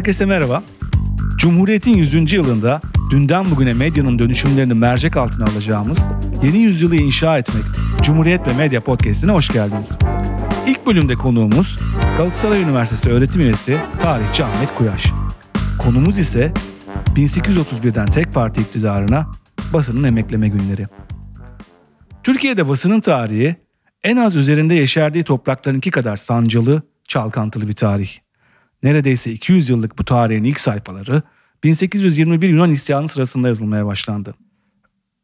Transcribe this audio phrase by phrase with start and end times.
[0.00, 0.62] Herkese merhaba.
[1.38, 2.32] Cumhuriyet'in 100.
[2.32, 2.80] yılında
[3.10, 5.98] dünden bugüne medyanın dönüşümlerini mercek altına alacağımız
[6.42, 7.64] Yeni Yüzyılı inşa etmek
[8.02, 9.88] Cumhuriyet ve Medya Podcast'ine hoş geldiniz.
[10.66, 11.78] İlk bölümde konuğumuz
[12.16, 15.12] Galatasaray Üniversitesi öğretim üyesi tarihçi Ahmet Kuyaş.
[15.78, 16.52] Konumuz ise
[17.16, 19.26] 1831'den tek parti iktidarına
[19.72, 20.86] basının emekleme günleri.
[22.22, 23.56] Türkiye'de basının tarihi
[24.04, 28.29] en az üzerinde yeşerdiği topraklarınki kadar sancılı, çalkantılı bir tarih.
[28.82, 31.22] Neredeyse 200 yıllık bu tarihin ilk sayfaları
[31.64, 34.34] 1821 Yunan isyanı sırasında yazılmaya başlandı.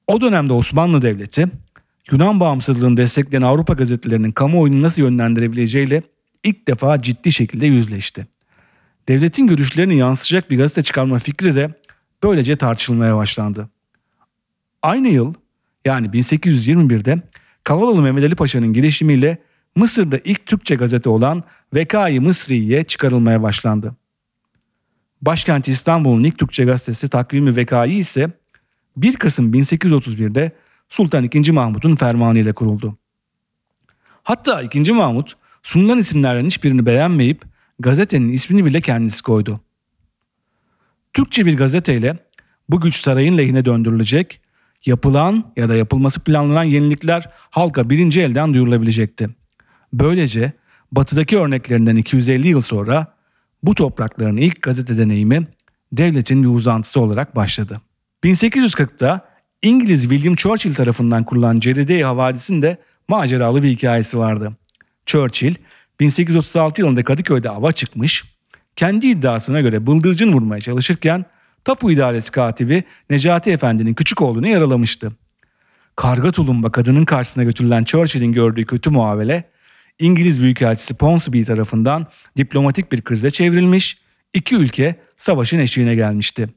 [0.06, 1.48] O dönemde Osmanlı Devleti,
[2.10, 6.02] Yunan bağımsızlığını destekleyen Avrupa gazetelerinin kamuoyunu nasıl yönlendirebileceğiyle
[6.44, 8.26] ilk defa ciddi şekilde yüzleşti.
[9.08, 11.74] Devletin görüşlerini yansıtacak bir gazete çıkarma fikri de
[12.22, 13.68] böylece tartışılmaya başlandı.
[14.82, 15.34] Aynı yıl
[15.84, 17.22] yani 1821'de
[17.64, 19.38] Kavalalı Mehmet Ali Paşa'nın girişimiyle
[19.76, 23.96] Mısır'da ilk Türkçe gazete olan Vekai Mısri'ye çıkarılmaya başlandı.
[25.22, 28.30] Başkenti İstanbul'un ilk Türkçe gazetesi Takvimi Vekai ise
[28.96, 30.52] 1 Kasım 1831'de
[30.88, 31.52] Sultan II.
[31.52, 32.98] Mahmut'un fermanı ile kuruldu.
[34.22, 34.92] Hatta II.
[34.92, 37.42] Mahmut sunulan isimlerden hiçbirini beğenmeyip
[37.78, 39.60] gazetenin ismini bile kendisi koydu.
[41.12, 42.18] Türkçe bir gazeteyle
[42.68, 44.40] bu güç sarayın lehine döndürülecek,
[44.86, 49.28] yapılan ya da yapılması planlanan yenilikler halka birinci elden duyurulabilecekti.
[49.92, 50.52] Böylece
[50.92, 53.16] batıdaki örneklerinden 250 yıl sonra
[53.62, 55.46] bu toprakların ilk gazete deneyimi
[55.92, 57.80] devletin bir uzantısı olarak başladı.
[58.24, 59.28] 1840'ta
[59.62, 64.52] İngiliz William Churchill tarafından kurulan Ceride-i Havadis'in de maceralı bir hikayesi vardı.
[65.06, 65.54] Churchill
[66.00, 68.24] 1836 yılında Kadıköy'de ava çıkmış,
[68.76, 71.24] kendi iddiasına göre bıldırcın vurmaya çalışırken
[71.64, 75.12] tapu idaresi katibi Necati Efendi'nin küçük oğlunu yaralamıştı.
[75.96, 79.44] Karga tulumba kadının karşısına götürülen Churchill'in gördüğü kötü muamele
[79.98, 83.98] İngiliz Büyükelçisi Ponsonby tarafından diplomatik bir krize çevrilmiş,
[84.34, 86.48] iki ülke savaşın eşiğine gelmişti.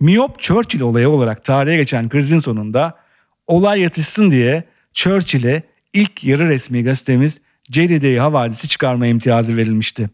[0.00, 2.98] Miyop Churchill olayı olarak tarihe geçen krizin sonunda
[3.46, 5.62] olay yatışsın diye Churchill'e
[5.92, 7.40] ilk yarı resmi gazetemiz
[7.70, 10.10] Ceride'yi havadisi çıkarma imtiyazı verilmişti.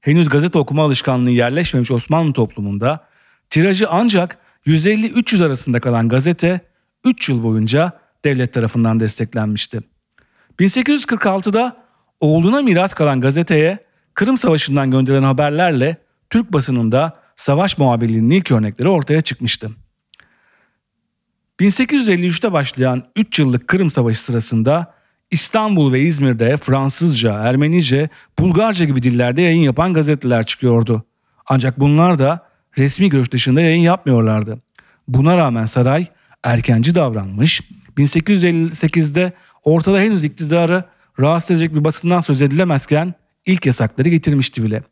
[0.00, 3.06] Henüz gazete okuma alışkanlığı yerleşmemiş Osmanlı toplumunda
[3.50, 6.60] tirajı ancak 150-300 arasında kalan gazete
[7.04, 9.80] 3 yıl boyunca devlet tarafından desteklenmişti.
[10.60, 11.76] 1846'da
[12.20, 13.78] oğluna miras kalan gazeteye
[14.14, 15.96] Kırım Savaşı'ndan gönderilen haberlerle
[16.30, 19.70] Türk basınında savaş muhabirliğinin ilk örnekleri ortaya çıkmıştı.
[21.60, 24.94] 1853'te başlayan 3 yıllık Kırım Savaşı sırasında
[25.30, 31.04] İstanbul ve İzmir'de Fransızca, Ermenice, Bulgarca gibi dillerde yayın yapan gazeteler çıkıyordu.
[31.46, 32.46] Ancak bunlar da
[32.78, 34.58] resmi görüş dışında yayın yapmıyorlardı.
[35.08, 36.06] Buna rağmen saray
[36.42, 37.60] erkenci davranmış,
[37.96, 39.32] 1858'de
[39.64, 40.84] ortada henüz iktidarı
[41.20, 43.14] rahatsız edecek bir basından söz edilemezken
[43.46, 44.82] ilk yasakları getirmişti bile.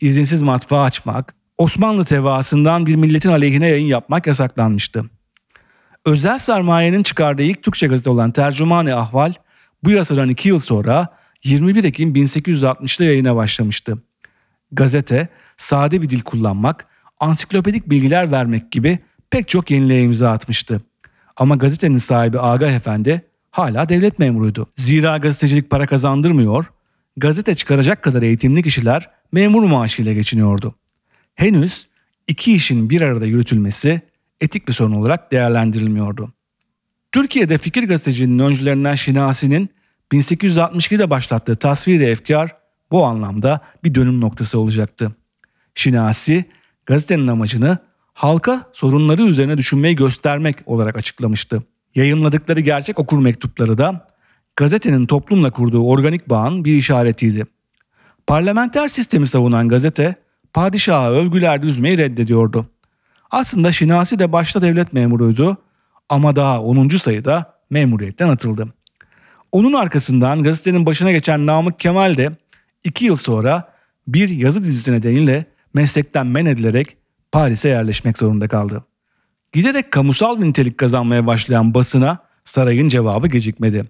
[0.00, 5.04] İzinsiz matbaa açmak, Osmanlı tevaasından bir milletin aleyhine yayın yapmak yasaklanmıştı.
[6.06, 9.32] Özel sermayenin çıkardığı ilk Türkçe gazete olan Tercümani Ahval
[9.84, 11.08] bu yasadan iki yıl sonra
[11.44, 13.98] 21 Ekim 1860'da yayına başlamıştı.
[14.72, 16.86] Gazete, sade bir dil kullanmak,
[17.20, 18.98] ansiklopedik bilgiler vermek gibi
[19.30, 20.80] pek çok yeniliğe imza atmıştı.
[21.36, 24.66] Ama gazetenin sahibi Agah Efendi hala devlet memuruydu.
[24.76, 26.64] Zira gazetecilik para kazandırmıyor,
[27.16, 30.74] gazete çıkaracak kadar eğitimli kişiler memur maaşıyla geçiniyordu.
[31.34, 31.86] Henüz
[32.28, 34.00] iki işin bir arada yürütülmesi
[34.40, 36.32] etik bir sorun olarak değerlendirilmiyordu.
[37.12, 39.70] Türkiye'de fikir gazetecinin öncülerinden Şinasi'nin
[40.12, 42.56] 1862'de başlattığı tasviri efkar
[42.90, 45.12] bu anlamda bir dönüm noktası olacaktı.
[45.74, 46.44] Şinasi,
[46.86, 47.78] gazetenin amacını
[48.12, 51.62] halka sorunları üzerine düşünmeyi göstermek olarak açıklamıştı.
[51.94, 54.08] Yayınladıkları gerçek okur mektupları da
[54.56, 57.46] gazetenin toplumla kurduğu organik bağın bir işaretiydi.
[58.26, 60.14] Parlamenter sistemi savunan gazete,
[60.52, 62.66] padişahı övgülerde üzmeyi reddediyordu.
[63.30, 65.56] Aslında Şinasi de başta devlet memuruydu
[66.08, 66.88] ama daha 10.
[66.88, 68.68] sayıda memuriyetten atıldı.
[69.52, 72.32] Onun arkasından gazetenin başına geçen Namık Kemal de
[72.84, 73.72] 2 yıl sonra
[74.08, 75.44] bir yazı dizisi nedeniyle
[75.74, 76.96] meslekten men edilerek
[77.32, 78.84] Paris'e yerleşmek zorunda kaldı.
[79.54, 83.84] Giderek kamusal bir nitelik kazanmaya başlayan basına sarayın cevabı gecikmedi.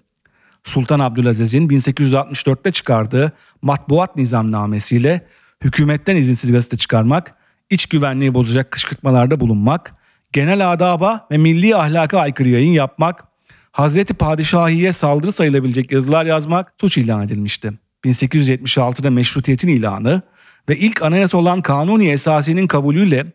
[0.64, 3.32] Sultan Abdülaziz'in 1864'te çıkardığı
[3.62, 5.26] matbuat nizamnamesiyle
[5.62, 7.34] hükümetten izinsiz gazete çıkarmak,
[7.70, 9.94] iç güvenliği bozacak kışkırtmalarda bulunmak,
[10.32, 13.24] genel adaba ve milli ahlaka aykırı yayın yapmak,
[13.72, 17.72] Hazreti Padişahi'ye saldırı sayılabilecek yazılar yazmak suç ilan edilmişti.
[18.04, 20.22] 1876'da meşrutiyetin ilanı
[20.68, 23.26] ve ilk anayasa olan Kanuni Esasi'nin kabulüyle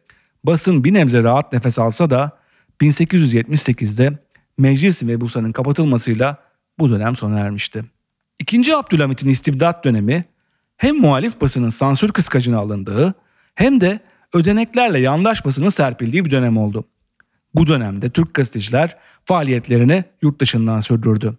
[0.43, 2.39] basın bir nebze rahat nefes alsa da
[2.81, 4.17] 1878'de
[4.57, 6.37] meclis ve busanın kapatılmasıyla
[6.79, 7.85] bu dönem sona ermişti.
[8.39, 10.25] İkinci Abdülhamit'in istibdat dönemi
[10.77, 13.13] hem muhalif basının sansür kıskacına alındığı
[13.55, 13.99] hem de
[14.33, 16.85] ödeneklerle yandaş basının serpildiği bir dönem oldu.
[17.55, 21.37] Bu dönemde Türk gazeteciler faaliyetlerini yurt dışından sürdürdü.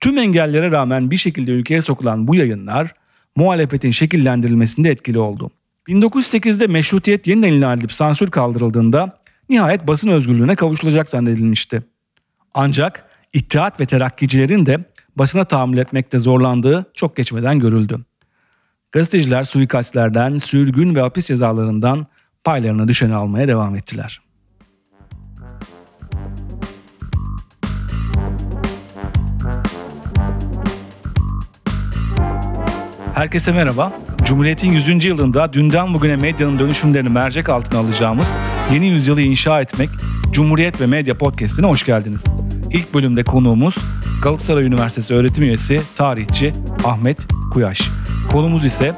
[0.00, 2.94] Tüm engellere rağmen bir şekilde ülkeye sokulan bu yayınlar
[3.36, 5.50] muhalefetin şekillendirilmesinde etkili oldu.
[5.88, 9.18] 1908'de meşrutiyet yeniden ilan edilip sansür kaldırıldığında
[9.48, 11.82] nihayet basın özgürlüğüne kavuşulacak zannedilmişti.
[12.54, 13.06] Ancak
[13.36, 14.84] İttihat ve terakkicilerin de
[15.16, 18.04] basına tahammül etmekte zorlandığı çok geçmeden görüldü.
[18.92, 22.06] Gazeteciler suikastlerden, sürgün ve hapis cezalarından
[22.44, 24.20] paylarına düşeni almaya devam ettiler.
[33.16, 33.92] Herkese merhaba.
[34.24, 35.04] Cumhuriyet'in 100.
[35.04, 38.32] yılında dünden bugüne medyanın dönüşümlerini mercek altına alacağımız
[38.72, 39.88] yeni yüzyılı inşa etmek
[40.32, 42.24] Cumhuriyet ve Medya Podcast'ine hoş geldiniz.
[42.70, 43.74] İlk bölümde konuğumuz
[44.22, 46.52] Galatasaray Üniversitesi öğretim üyesi, tarihçi
[46.84, 47.18] Ahmet
[47.52, 47.90] Kuyaş.
[48.32, 48.94] Konumuz ise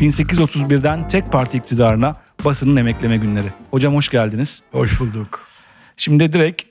[0.00, 2.14] 1831'den tek parti iktidarına
[2.44, 3.48] basının emekleme günleri.
[3.70, 4.62] Hocam hoş geldiniz.
[4.72, 5.40] Hoş bulduk.
[5.96, 6.62] Şimdi direkt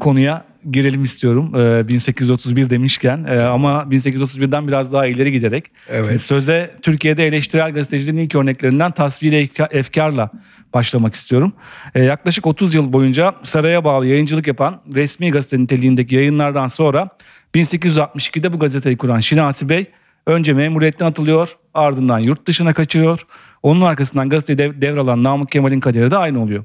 [0.00, 1.54] konuya girelim istiyorum.
[1.54, 5.70] Ee, 1831 demişken ee, ama 1831'den biraz daha ileri giderek.
[5.88, 6.22] Evet.
[6.22, 10.30] Söze Türkiye'de eleştirel gazeteciliğin ilk örneklerinden tasviri efkarla
[10.74, 11.52] başlamak istiyorum.
[11.94, 17.08] Ee, yaklaşık 30 yıl boyunca saraya bağlı yayıncılık yapan resmi gazete niteliğindeki yayınlardan sonra
[17.54, 19.86] 1862'de bu gazeteyi kuran Şinasi Bey
[20.26, 23.20] önce memuriyetten atılıyor ardından yurt dışına kaçıyor.
[23.62, 26.64] Onun arkasından gazeteyi dev, devralan Namık Kemal'in kaderi de aynı oluyor.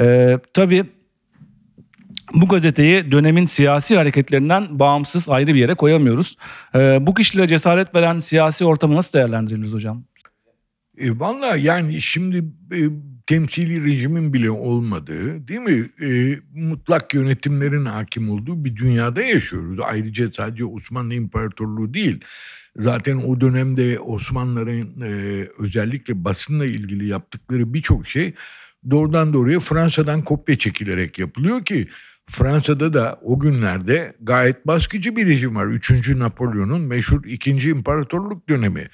[0.00, 0.84] Ee, tabii
[2.34, 6.36] bu gazeteyi dönemin siyasi hareketlerinden bağımsız ayrı bir yere koyamıyoruz.
[6.74, 10.04] Ee, bu kişilere cesaret veren siyasi ortamı nasıl değerlendiririz hocam?
[10.98, 12.78] E, Valla yani şimdi e,
[13.26, 15.90] temsili rejimin bile olmadığı değil mi?
[16.02, 19.78] E, mutlak yönetimlerin hakim olduğu bir dünyada yaşıyoruz.
[19.84, 22.20] Ayrıca sadece Osmanlı İmparatorluğu değil.
[22.76, 28.34] Zaten o dönemde Osmanlıların e, özellikle basınla ilgili yaptıkları birçok şey
[28.90, 31.88] doğrudan doğruya Fransa'dan kopya çekilerek yapılıyor ki
[32.30, 35.66] Fransa'da da o günlerde gayet baskıcı bir rejim var.
[35.66, 38.88] Üçüncü Napolyon'un meşhur ikinci imparatorluk dönemi.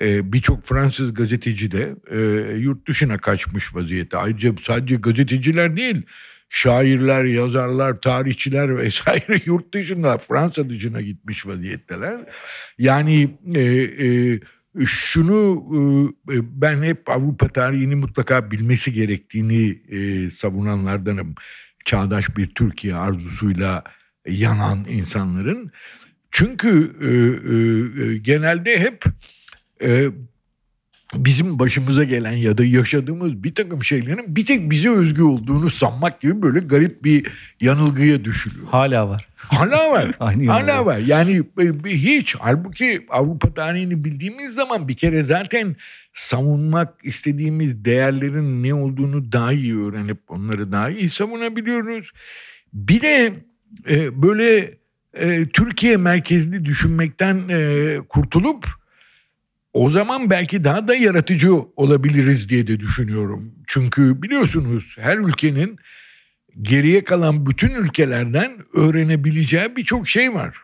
[0.00, 2.18] Ee, Birçok Fransız gazeteci de e,
[2.56, 4.16] yurt dışına kaçmış vaziyette.
[4.16, 6.02] Ayrıca sadece gazeteciler değil,
[6.48, 12.20] şairler, yazarlar, tarihçiler vesaire yurt dışına, Fransa dışına gitmiş vaziyetteler.
[12.78, 14.40] Yani e, e,
[14.86, 15.64] şunu
[16.32, 19.80] ben hep Avrupa tarihini mutlaka bilmesi gerektiğini
[20.30, 21.34] savunanlardanım
[21.84, 23.84] çağdaş bir Türkiye arzusuyla
[24.26, 25.72] yanan insanların.
[26.30, 29.04] Çünkü e, e, e, genelde hep
[29.82, 30.08] e,
[31.14, 36.20] bizim başımıza gelen ya da yaşadığımız bir takım şeylerin bir tek bize özgü olduğunu sanmak
[36.20, 37.26] gibi böyle garip bir
[37.60, 38.66] yanılgıya düşülüyor.
[38.66, 39.28] Hala var.
[39.36, 40.10] Hala var.
[40.20, 40.98] Aynı Hala var.
[40.98, 42.34] Yani e, hiç.
[42.38, 45.76] Halbuki Avrupa tarihini bildiğimiz zaman bir kere zaten
[46.14, 52.10] savunmak istediğimiz değerlerin ne olduğunu daha iyi öğrenip onları daha iyi savunabiliyoruz.
[52.72, 53.34] Bir de
[53.88, 54.78] e, böyle
[55.14, 58.66] e, Türkiye merkezli düşünmekten e, kurtulup
[59.72, 63.52] o zaman belki daha da yaratıcı olabiliriz diye de düşünüyorum.
[63.66, 65.76] Çünkü biliyorsunuz her ülkenin
[66.62, 70.56] geriye kalan bütün ülkelerden öğrenebileceği birçok şey var.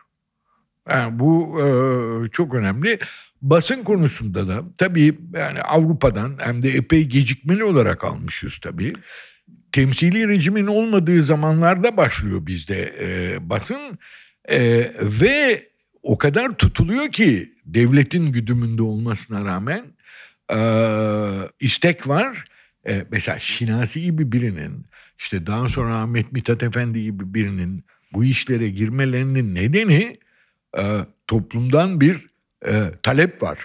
[0.89, 2.99] Yani bu e, çok önemli.
[3.41, 8.93] Basın konusunda da tabii yani Avrupa'dan hem de epey gecikmeli olarak almışız tabii.
[9.71, 13.99] Temsili rejimin olmadığı zamanlarda başlıyor bizde e, basın
[14.49, 15.63] e, ve
[16.03, 19.85] o kadar tutuluyor ki devletin güdümünde olmasına rağmen
[20.53, 20.59] e,
[21.59, 22.45] istek var.
[22.87, 24.85] E, mesela Şinasi gibi birinin
[25.19, 27.83] işte daha sonra Ahmet Mithat Efendi gibi birinin
[28.13, 30.17] bu işlere girmelerinin nedeni
[30.77, 32.30] e, toplumdan bir
[32.67, 33.57] e, talep var.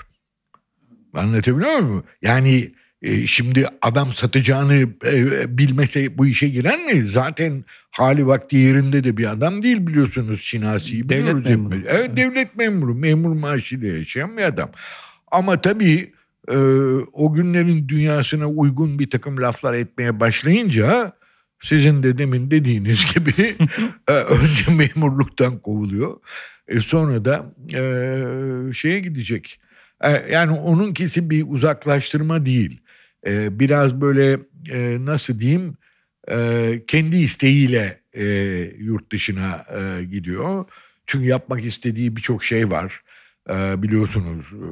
[1.14, 2.04] Anlatabiliyor muyum?
[2.22, 2.72] Yani
[3.02, 7.04] e, şimdi adam satacağını e, bilmese bu işe giren mi?
[7.04, 11.74] Zaten hali vakti yerinde de bir adam değil biliyorsunuz Şinasi'yi Devlet memuru.
[11.74, 12.94] Evet, evet devlet memuru.
[12.94, 14.70] Memur maaşıyla yaşayan bir adam.
[15.30, 16.12] Ama tabii
[16.48, 16.56] e,
[17.12, 21.12] o günlerin dünyasına uygun bir takım laflar etmeye başlayınca
[21.60, 23.56] sizin de demin dediğiniz gibi
[24.08, 26.16] e, önce memurluktan kovuluyor.
[26.68, 29.60] E, sonra da e, şeye gidecek.
[30.00, 32.80] E, yani onunkisi bir uzaklaştırma değil.
[33.26, 34.38] E, biraz böyle
[34.70, 35.76] e, nasıl diyeyim
[36.30, 38.24] e, kendi isteğiyle e,
[38.78, 40.64] yurt dışına e, gidiyor.
[41.06, 43.02] Çünkü yapmak istediği birçok şey var.
[43.50, 44.66] E, biliyorsunuz e,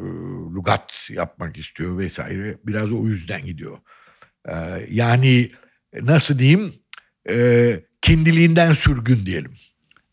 [0.55, 2.59] lugat yapmak istiyor vesaire.
[2.67, 3.79] Biraz o yüzden gidiyor.
[4.49, 4.55] E,
[4.91, 5.49] yani
[6.03, 6.75] nasıl diyeyim
[7.29, 9.53] e, kendiliğinden sürgün diyelim.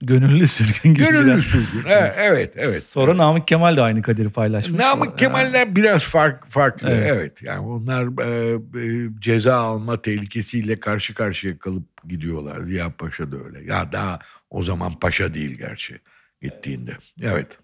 [0.01, 0.93] Gönüllü sürgün.
[0.93, 1.83] Gönüllü sürgün.
[1.87, 2.53] Evet, evet.
[2.55, 2.83] evet.
[2.83, 4.79] Sonra Namık Kemal de aynı kaderi paylaşmış.
[4.79, 6.89] Namık Kemal'ler biraz fark, farklı.
[6.89, 7.11] Evet.
[7.13, 7.43] Evet.
[7.43, 12.61] Yani onlar e, e, ceza alma tehlikesiyle karşı karşıya kalıp gidiyorlar.
[12.61, 13.63] Ziya Paşa da öyle.
[13.63, 15.95] Ya daha o zaman paşa değil gerçi
[16.41, 16.91] gittiğinde.
[17.21, 17.57] Evet.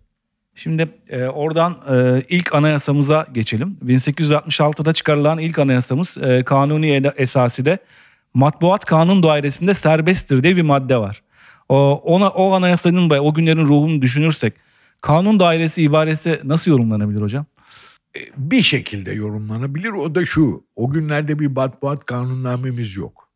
[0.55, 3.77] Şimdi e, oradan e, ilk anayasamıza geçelim.
[3.85, 7.79] 1866'da çıkarılan ilk anayasamız e, kanuni esaside
[8.33, 11.21] matbuat kanun dairesinde serbesttir diye bir madde var.
[11.69, 14.53] O, ona, o anayasanın ve o günlerin ruhunu düşünürsek
[15.01, 17.45] kanun dairesi ibaresi nasıl yorumlanabilir hocam?
[18.15, 19.89] E, Bir şekilde yorumlanabilir.
[19.89, 20.63] O da şu.
[20.75, 23.27] O günlerde bir matbuat kanunnamemiz yok.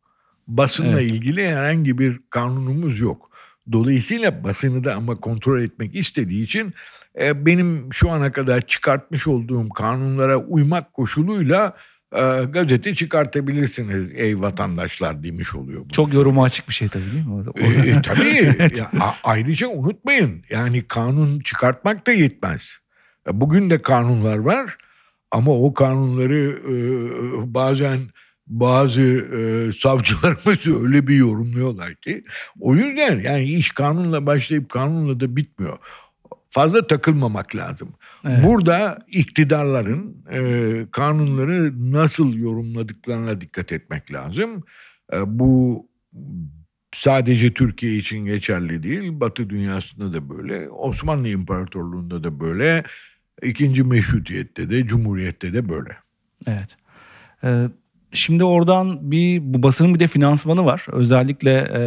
[0.48, 1.10] Basınla Evet.
[1.12, 3.30] ilgili herhangi bir kanunumuz yok.
[3.72, 6.72] Dolayısıyla basını da ama kontrol etmek istediği için
[7.20, 11.76] e, benim şu ana kadar çıkartmış olduğum kanunlara uymak koşuluyla
[12.12, 15.80] e, gazete çıkartabilirsiniz ey vatandaşlar demiş oluyor.
[15.80, 15.88] bunu.
[15.92, 17.44] Çok yoruma açık bir şey tabii değil mi?
[17.56, 18.56] E, e, tabii.
[18.78, 22.78] Ya, a- ayrıca unutmayın yani kanun çıkartmak da yetmez.
[23.28, 24.76] E, Bugün de kanunlar var
[25.30, 26.74] ama o kanunları e,
[27.54, 27.98] bazen
[28.46, 32.24] bazı e, savcılarımız öyle bir yorumluyorlar ki
[32.60, 35.78] o yüzden yani iş kanunla başlayıp kanunla da bitmiyor.
[36.50, 37.88] Fazla takılmamak lazım.
[38.26, 38.44] Evet.
[38.44, 44.62] Burada iktidarların e, kanunları nasıl yorumladıklarına dikkat etmek lazım.
[45.12, 45.86] E, bu
[46.92, 49.20] sadece Türkiye için geçerli değil.
[49.20, 50.68] Batı dünyasında da böyle.
[50.68, 52.84] Osmanlı İmparatorluğu'nda da böyle.
[53.42, 55.96] İkinci meşrutiyette de, cumhuriyette de böyle.
[56.46, 56.76] Evet.
[57.44, 57.68] Ee,
[58.12, 60.86] şimdi oradan bir bu basının bir de finansmanı var.
[60.92, 61.80] Özellikle e,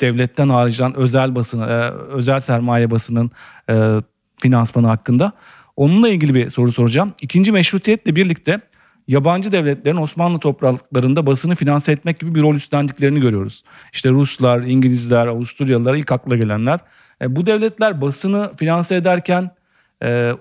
[0.00, 3.30] devletten haricden özel basını, e, özel sermaye basının
[3.70, 4.02] e,
[4.40, 5.32] finansmanı hakkında.
[5.76, 7.12] Onunla ilgili bir soru soracağım.
[7.20, 8.60] İkinci meşrutiyetle birlikte
[9.08, 13.64] yabancı devletlerin Osmanlı topraklarında basını finanse etmek gibi bir rol üstlendiklerini görüyoruz.
[13.92, 16.80] İşte Ruslar, İngilizler, Avusturyalılar ilk akla gelenler.
[17.22, 19.50] E, bu devletler basını finanse ederken
[20.02, 20.32] e,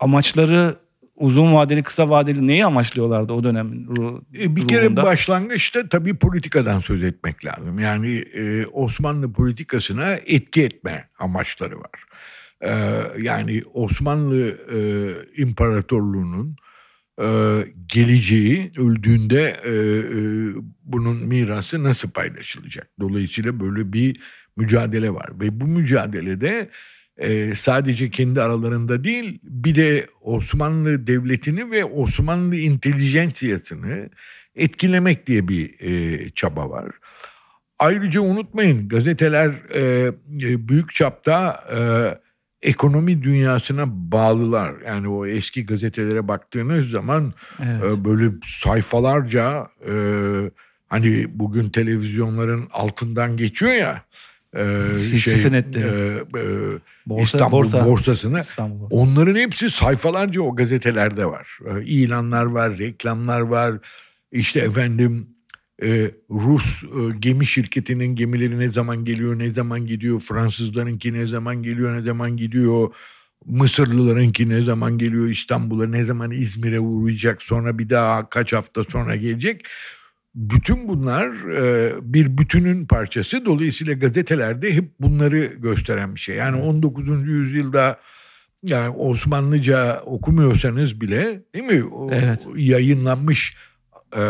[0.00, 0.76] amaçları
[1.16, 5.02] uzun vadeli, kısa vadeli neyi amaçlıyorlardı o dönemin ru- E, Bir kere ruhunda?
[5.02, 7.78] başlangıçta tabii politikadan söz etmek lazım.
[7.78, 11.90] Yani e, Osmanlı politikasına etki etme amaçları var.
[12.60, 12.72] E,
[13.18, 14.78] yani Osmanlı e,
[15.42, 16.56] İmparatorluğu'nun
[17.20, 17.26] e,
[17.86, 20.20] geleceği öldüğünde e, e,
[20.84, 22.88] bunun mirası nasıl paylaşılacak?
[23.00, 24.20] Dolayısıyla böyle bir
[24.56, 26.70] mücadele var ve bu mücadelede
[27.16, 34.10] e, sadece kendi aralarında değil bir de Osmanlı Devleti'ni ve Osmanlı intelijansiyasını
[34.54, 36.90] etkilemek diye bir e, çaba var.
[37.78, 40.06] Ayrıca unutmayın gazeteler e,
[40.42, 41.78] e, büyük çapta e,
[42.64, 44.74] ekonomi dünyasına bağlılar.
[44.86, 47.32] Yani o eski gazetelere baktığınız zaman
[47.64, 47.84] Evet.
[47.84, 48.30] e, böyle
[48.62, 49.94] sayfalarca e,
[50.88, 54.02] hani bugün televizyonların altından geçiyor ya
[54.56, 55.86] e, senetleri.
[55.86, 56.78] e, e,
[57.08, 57.86] Borsa- İstanbul borsa.
[57.86, 58.86] borsasını İstanbul'da.
[58.94, 61.58] Onların hepsi sayfalarca o gazetelerde var.
[61.66, 63.74] Ee, İlanlar var, reklamlar var.
[64.32, 65.26] İşte efendim
[65.82, 70.20] e, Rus e, gemi şirketinin gemileri ne zaman geliyor, ne zaman gidiyor.
[70.20, 72.94] Fransızlarınki ne zaman geliyor, ne zaman gidiyor.
[73.46, 79.16] Mısırlılarınki ne zaman geliyor İstanbul'a, ne zaman İzmir'e uğrayacak, sonra bir daha kaç hafta sonra
[79.16, 79.62] gelecek.
[80.34, 83.44] Bütün bunlar e, bir bütünün parçası.
[83.44, 86.36] Dolayısıyla gazetelerde hep bunları gösteren bir şey.
[86.36, 87.08] Yani 19.
[87.28, 88.00] yüzyılda
[88.62, 91.84] yani Osmanlıca okumuyorsanız bile değil mi?
[91.84, 92.46] O Evet.
[92.56, 93.56] yayınlanmış
[94.16, 94.22] e,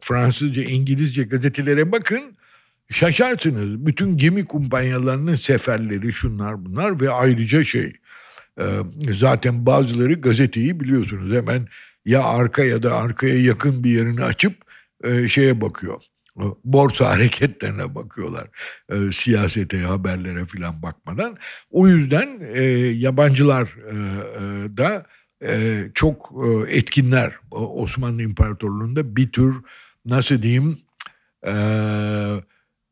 [0.00, 2.22] Fransızca, İngilizce gazetelere bakın.
[2.90, 3.86] Şaşarsınız.
[3.86, 7.92] Bütün gemi kumpanyalarının seferleri şunlar bunlar ve ayrıca şey
[8.60, 8.64] e,
[9.12, 11.68] zaten bazıları gazeteyi biliyorsunuz hemen
[12.04, 14.54] ya arka ya da arkaya yakın bir yerini açıp
[15.04, 16.02] e, şeye bakıyor.
[16.36, 18.48] E, Borsa hareketlerine bakıyorlar.
[18.88, 21.36] E, siyasete, haberlere filan bakmadan.
[21.70, 25.06] O yüzden e, yabancılar e, e, da
[25.94, 29.56] çok e, etkinler Osmanlı İmparatorluğu'nda bir tür
[30.06, 30.78] nasıl diyeyim
[31.46, 31.52] e,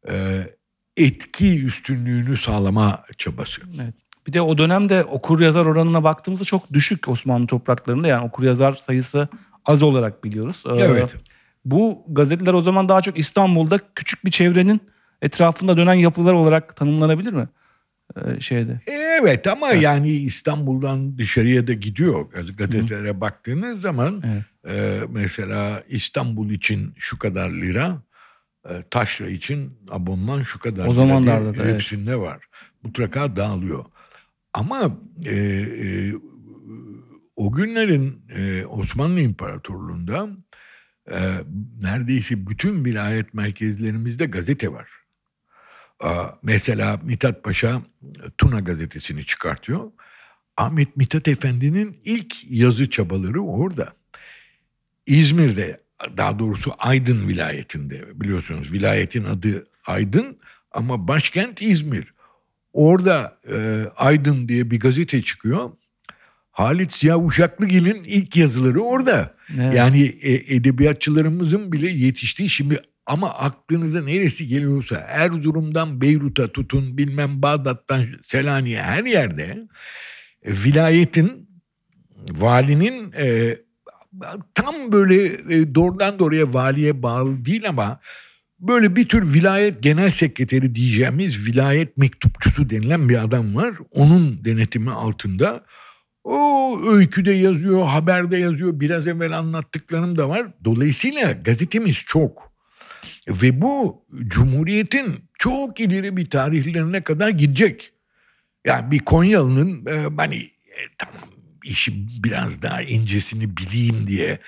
[0.08, 0.46] e,
[0.96, 3.62] etki üstünlüğünü sağlama çabası.
[3.82, 3.94] Evet.
[4.26, 8.72] Bir de o dönemde okur yazar oranına baktığımızda çok düşük Osmanlı topraklarında yani okur yazar
[8.72, 9.28] sayısı
[9.64, 10.62] az olarak biliyoruz.
[10.66, 11.16] Ee, Evet.
[11.64, 14.80] Bu gazeteler o zaman daha çok İstanbul'da küçük bir çevrenin
[15.22, 17.48] etrafında dönen yapılar olarak tanımlanabilir mi?
[18.16, 18.80] Ee, şeyde.
[19.20, 24.76] Evet ama yani İstanbul'dan dışarıya da gidiyor Gaz- gazetelere baktığınız zaman Evet.
[24.76, 28.02] e, mesela İstanbul için şu kadar lira
[28.68, 31.74] e, Taşra için abonman şu kadar O zamanlarda da, evet.
[31.74, 32.44] hepsinde var.
[32.82, 33.84] Mutlaka dağılıyor.
[34.54, 36.12] Ama e, e,
[37.36, 40.28] o günlerin e, Osmanlı İmparatorluğu'nda
[41.12, 41.18] e,
[41.82, 44.88] neredeyse bütün vilayet merkezlerimizde gazete var.
[46.42, 47.82] Mesela Mithat Paşa
[48.38, 49.90] Tuna gazetesini çıkartıyor.
[50.56, 53.92] Ahmet Mithat Efendi'nin ilk yazı çabaları orada.
[55.06, 55.80] İzmir'de
[56.16, 60.38] daha doğrusu Aydın vilayetinde biliyorsunuz vilayetin adı Aydın
[60.72, 62.14] ama başkent İzmir.
[62.72, 65.70] Orada e, Aydın diye bir gazete çıkıyor.
[66.50, 69.34] Halit Ziya Uşaklıgil'in ilk yazıları orada.
[69.54, 69.74] Evet.
[69.74, 78.04] Yani e, edebiyatçılarımızın bile yetiştiği şimdi ama aklınıza neresi geliyorsa Erzurum'dan Beyrut'a tutun bilmem Bağdat'tan
[78.22, 79.68] Selanik'e her yerde
[80.42, 81.48] e, vilayetin
[82.30, 83.56] valinin e,
[84.54, 88.00] tam böyle e, doğrudan doğruya valiye bağlı değil ama
[88.60, 93.74] böyle bir tür vilayet genel sekreteri diyeceğimiz vilayet mektupçusu denilen bir adam var.
[93.90, 95.64] Onun denetimi altında
[96.24, 98.80] o öyküde yazıyor, haberde yazıyor.
[98.80, 100.46] Biraz evvel anlattıklarım da var.
[100.64, 102.45] Dolayısıyla gazetemiz çok.
[103.28, 107.92] Ve bu Cumhuriyet'in çok ileri bir tarihlerine kadar gidecek.
[108.64, 111.28] Yani bir Konyalı'nın e, hani e, tamam
[111.64, 114.38] işi biraz daha incesini bileyim diye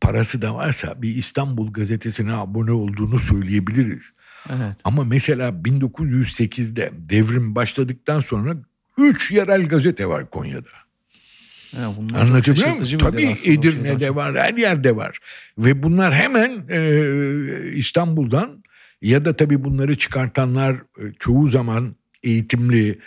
[0.00, 4.02] parası da varsa bir İstanbul gazetesine abone olduğunu söyleyebiliriz.
[4.48, 4.76] Evet.
[4.84, 8.56] Ama mesela 1908'de devrim başladıktan sonra
[8.98, 10.68] 3 yerel gazete var Konya'da.
[11.76, 12.98] Evet, bunlar Anlatabiliyor muyum?
[12.98, 13.34] Tabii.
[13.44, 15.18] Edirne'de var, her yerde var.
[15.58, 18.62] Ve bunlar hemen e, İstanbul'dan
[19.02, 22.98] ya da tabii bunları çıkartanlar e, çoğu zaman eğitimli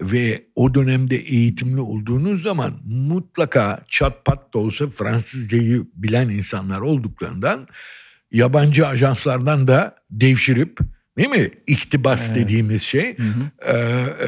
[0.00, 7.68] ve o dönemde eğitimli olduğunuz zaman mutlaka çat pat da olsa Fransızcayı bilen insanlar olduklarından
[8.32, 10.78] yabancı ajanslardan da devşirip
[11.18, 11.50] değil mi?
[11.66, 12.36] İktibas Evet.
[12.36, 13.72] dediğimiz şey Hı hı.
[13.72, 13.76] e,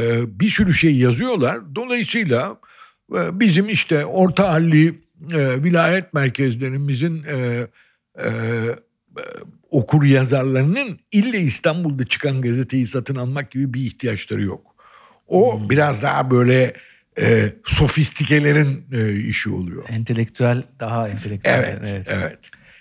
[0.00, 1.74] e, bir sürü şey yazıyorlar.
[1.74, 2.56] Dolayısıyla
[3.40, 4.88] bizim işte orta halli
[5.32, 7.66] e, vilayet merkezlerimizin e,
[8.18, 9.22] e, e,
[9.70, 14.74] okur yazarlarının ille İstanbul'da çıkan gazeteyi satın almak gibi bir ihtiyaçları yok.
[15.26, 15.70] O Hmm.
[15.70, 16.74] biraz daha böyle
[17.20, 19.84] e, sofistikelerin e, işi oluyor.
[19.88, 21.78] Entelektüel daha entelektüel.
[21.82, 22.38] Evet, evet,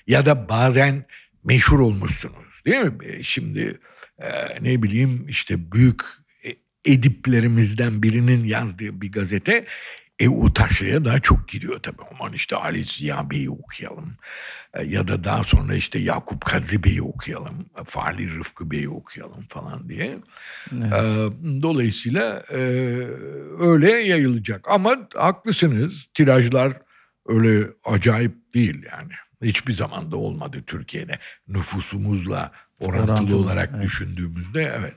[0.07, 1.05] Ya da bazen
[1.43, 2.93] meşhur olmuşsunuz değil mi?
[3.05, 3.79] E, Şimdi
[4.19, 4.27] e,
[4.61, 6.01] ne bileyim işte büyük
[6.45, 6.49] e,
[6.91, 9.65] ediplerimizden birinin yazdığı bir gazete
[10.19, 12.01] e, o taşraya daha çok gidiyor tabii.
[12.11, 14.17] Aman işte Ali Ziya Bey'i okuyalım.
[14.73, 17.65] E, ya da daha sonra işte Yakup Kadri Bey'i okuyalım.
[17.81, 20.17] e, Fahri Rıfkı Bey'i okuyalım falan diye.
[20.73, 20.93] Evet.
[20.93, 21.29] Ee,
[21.61, 22.57] Dolayısıyla e,
[23.59, 24.65] öyle yayılacak.
[24.69, 26.73] Ama haklısınız tirajlar
[27.27, 29.11] öyle acayip değil yani.
[29.41, 31.19] Hiçbir zaman da olmadı Türkiye'de.
[31.47, 33.83] Nüfusumuzla orantılı, Orantılı, olarak evet.
[33.83, 34.95] düşündüğümüzde evet.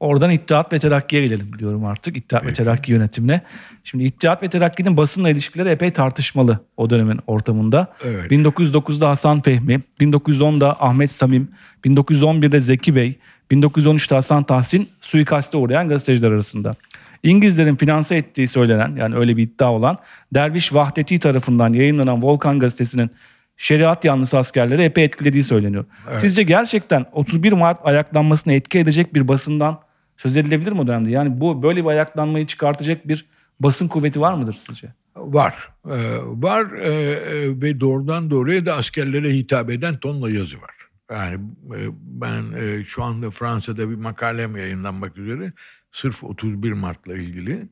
[0.00, 2.16] Oradan İttihat ve Terakki'ye gelelim diyorum artık.
[2.16, 2.56] İttihat ve Peki.
[2.56, 3.42] Terakki yönetimine.
[3.84, 7.94] Şimdi İttihat ve Terakki'nin basınla ilişkileri epey tartışmalı o dönemin ortamında.
[8.04, 8.30] Evet.
[8.32, 11.48] 1909'da Hasan Fehmi, 1910'da Ahmet Samim,
[11.84, 13.18] 1911'de Zeki Bey,
[13.50, 16.74] 1913'te Hasan Tahsin suikaste uğrayan gazeteciler arasında.
[17.22, 19.98] İngilizlerin finanse ettiği söylenen yani öyle bir iddia olan
[20.34, 23.10] Derviş Vahdeti tarafından yayınlanan Volkan gazetesinin
[23.56, 25.84] şeriat yanlısı askerleri epey etkilediği söyleniyor.
[26.18, 29.80] Sizce gerçekten 31 Mart ayaklanmasına etki edecek bir basından
[30.22, 31.10] söz edilebilir mi o dönemde?
[31.10, 33.26] Yani bu böyle bir ayaklanmayı çıkartacak bir
[33.60, 34.88] basın kuvveti var mıdır sizce?
[35.16, 35.68] Var.
[35.86, 40.74] Ee, var e, e, ve doğrudan doğruya da askerlere hitap eden tonla yazı var.
[41.10, 41.34] Yani
[41.76, 45.52] e, ben e, şu anda Fransa'da bir makalem yayınlanmak üzere
[45.92, 47.68] sırf 31 Mart'la ilgili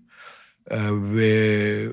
[0.71, 1.89] e, ve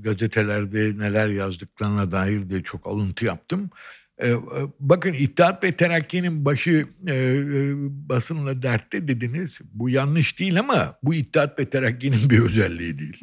[0.00, 3.70] gazetelerde neler yazdıklarına dair de çok alıntı yaptım.
[4.18, 4.36] E, e,
[4.80, 7.74] bakın İttihat ve Terakki'nin başı e, e,
[8.08, 9.58] basınla dertte dediniz.
[9.74, 13.20] Bu yanlış değil ama bu İttihat ve Terakki'nin bir özelliği değil.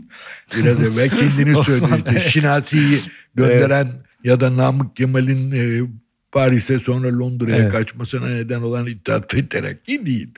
[0.58, 2.02] Biraz evvel kendiniz söylediniz.
[2.06, 2.22] evet.
[2.22, 3.00] Şinasi'yi
[3.36, 3.88] gönderen
[4.24, 5.88] ya da Namık Kemal'in e,
[6.32, 7.72] Paris'e sonra Londra'ya Evet.
[7.72, 10.30] kaçmasına neden olan İttihat ve Terakki değil.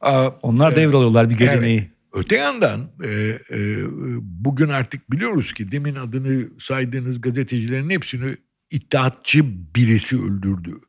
[0.00, 1.78] Aa, Onlar e, devralıyorlar bir geleneği.
[1.78, 1.88] Evet.
[2.12, 3.10] Öte yandan e,
[3.50, 3.76] e,
[4.22, 8.36] bugün artık biliyoruz ki demin adını saydığınız gazetecilerin hepsini
[8.74, 10.80] iddiatçı birisi öldürdü.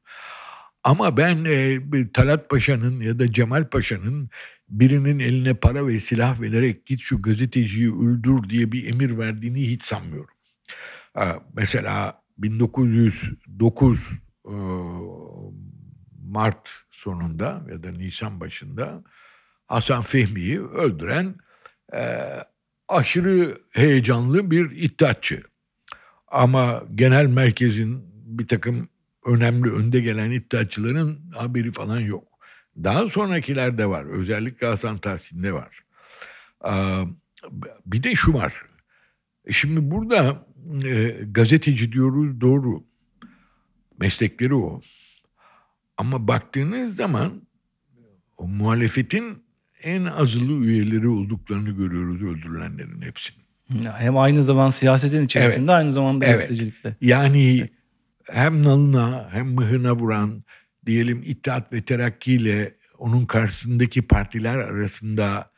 [0.83, 1.79] Ama ben e,
[2.13, 4.29] Talat Paşa'nın ya da Cemal Paşa'nın
[4.69, 9.83] birinin eline para ve silah vererek git şu gazeteciyi öldür diye bir emir verdiğini hiç
[9.83, 10.35] sanmıyorum.
[11.13, 14.09] Ha, mesela 1909
[14.45, 14.53] e,
[16.25, 19.03] Mart sonunda ya da Nisan başında
[19.67, 21.35] Hasan Fehmi'yi öldüren
[21.93, 22.21] e,
[22.87, 25.43] aşırı heyecanlı bir iddiatçı.
[26.27, 28.89] Ama genel merkezin bir takım
[29.25, 32.27] önemli önde gelen iddiatçıların haberi falan yok.
[32.83, 34.05] Daha sonrakiler de var.
[34.05, 35.83] Özellikle Hasan Tahsin'de var.
[37.85, 38.53] Bir de şu var.
[39.51, 40.47] Şimdi burada
[40.85, 42.83] e, gazeteci diyoruz doğru.
[43.99, 44.81] Meslekleri o.
[45.97, 47.41] Ama baktığınız zaman
[48.37, 49.43] o muhalefetin
[49.83, 53.44] en azılı üyeleri olduklarını görüyoruz öldürülenlerin hepsinin.
[53.97, 55.79] Hem aynı zaman siyasetin içerisinde Evet.
[55.79, 56.35] aynı zamanda Evet.
[56.35, 56.95] gazetecilikte.
[57.01, 57.69] Yani
[58.31, 60.43] hem nalına hem mıhına vuran
[60.85, 65.49] diyelim İttihat ve Terakki ile onun karşısındaki partiler arasında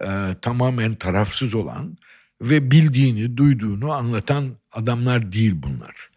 [0.00, 0.06] e,
[0.42, 1.96] tamamen tarafsız olan
[2.42, 6.10] ve bildiğini, duyduğunu anlatan adamlar değil bunlar.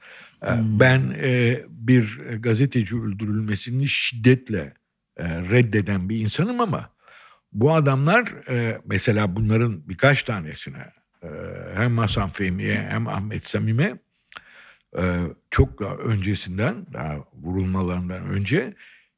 [0.44, 4.74] E, Ben e, bir gazeteci öldürülmesini şiddetle
[5.18, 6.90] e, reddeden bir insanım ama
[7.54, 10.86] bu adamlar e, mesela bunların birkaç tanesine
[11.76, 13.98] hem Hasan Fehmi'ye hem Ahmet Samim'e
[14.98, 18.74] e, çok daha öncesinden daha vurulmalarından önce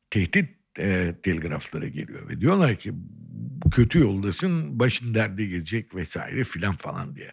[0.09, 6.73] tehdit e, telgrafları geliyor ve diyorlar ki "Bu kötü yoldasın başın derde girecek vesaire filan
[6.75, 7.31] falan diye.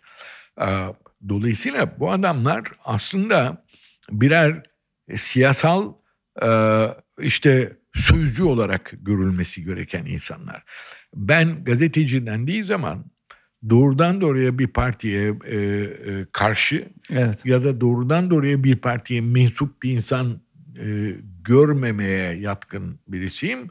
[0.60, 0.66] E,
[1.28, 3.64] dolayısıyla bu adamlar aslında
[4.10, 4.62] birer
[5.08, 5.94] e, siyasal
[6.42, 6.48] e,
[7.18, 10.62] işte sözcü olarak görülmesi gereken insanlar.
[11.14, 13.04] Ben gazeteci dendiği zaman
[13.70, 17.40] doğrudan doğruya bir partiye e, e, karşı Evet.
[17.44, 20.40] ya da doğrudan doğruya bir partiye mensup bir insan
[20.80, 23.70] e, görmemeye yatkın birisiyim.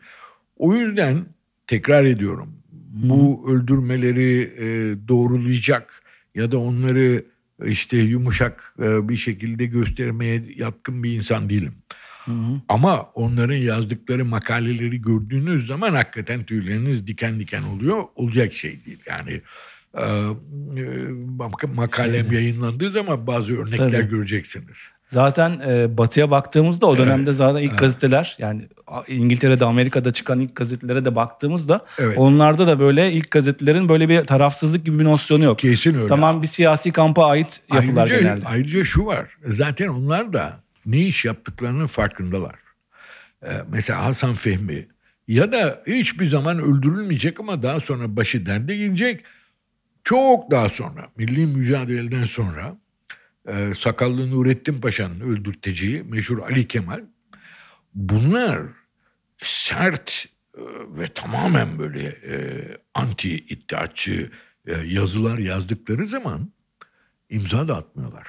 [0.58, 1.26] O yüzden
[1.68, 2.50] tekrar ediyorum
[2.96, 4.68] bu öldürmeleri e,
[5.08, 6.04] doğrulayacak
[6.36, 7.26] ya da onları
[7.66, 11.74] işte yumuşak e, bir şekilde göstermeye yatkın bir insan değilim.
[12.26, 12.62] Hı hı.
[12.70, 18.04] Ama onların yazdıkları makaleleri gördüğünüz zaman hakikaten tüyleriniz diken diken oluyor.
[18.16, 19.00] Olacak şey değil.
[19.06, 19.42] Yani e, e,
[21.76, 24.10] makalem yayınlandığı zaman bazı örnekler Tabii.
[24.10, 24.78] göreceksiniz.
[25.12, 27.06] Zaten e, batıya baktığımızda o Evet.
[27.06, 27.80] dönemde zaten ilk Evet.
[27.80, 28.68] gazeteler yani
[29.08, 32.18] İngiltere'de Amerika'da çıkan ilk gazetelere de baktığımızda Evet.
[32.18, 35.60] onlarda da böyle ilk gazetelerin böyle bir tarafsızlık gibi bir nosyonu yok.
[35.60, 36.08] Kesin öyle.
[36.08, 38.46] Tamam bir siyasi kampa ait yapılar ayrıca, genelde.
[38.48, 39.38] ayrıca şu var.
[39.48, 42.56] Zaten onlar da ne iş yaptıklarının farkındalar.
[43.44, 44.88] Ee, mesela Hasan Fehmi
[45.28, 49.24] ya da hiçbir zaman öldürülmeyecek ama daha sonra başı derde girecek.
[50.06, 52.78] Çok daha sonra milli mücadeleden sonra
[53.48, 57.04] e, Sakallı Nurettin Paşa'nın öldürteceği meşhur Ali Kemal
[57.96, 58.62] bunlar
[59.42, 60.26] sert
[60.58, 62.38] e, ve tamamen böyle e,
[62.94, 64.32] anti iddiatçı
[64.68, 66.52] e, yazılar yazdıkları zaman
[67.30, 68.28] imza da atmıyorlar.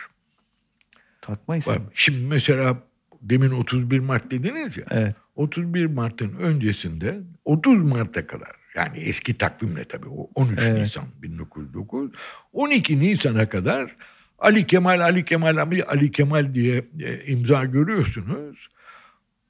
[1.21, 1.83] Takma isim.
[1.95, 2.83] Şimdi mesela
[3.23, 4.85] demin 31 Mart dediniz ya.
[4.91, 5.17] Evet.
[5.35, 10.81] 31 Mart'ın öncesinde 30 Mart'a kadar yani eski takvimle tabii o 13 Evet.
[10.83, 12.11] Nisan 1909
[12.53, 13.97] 12 Nisan'a kadar
[14.39, 18.69] Ali Kemal Ali Kemal Ali, Ali Kemal diye e, imza görüyorsunuz.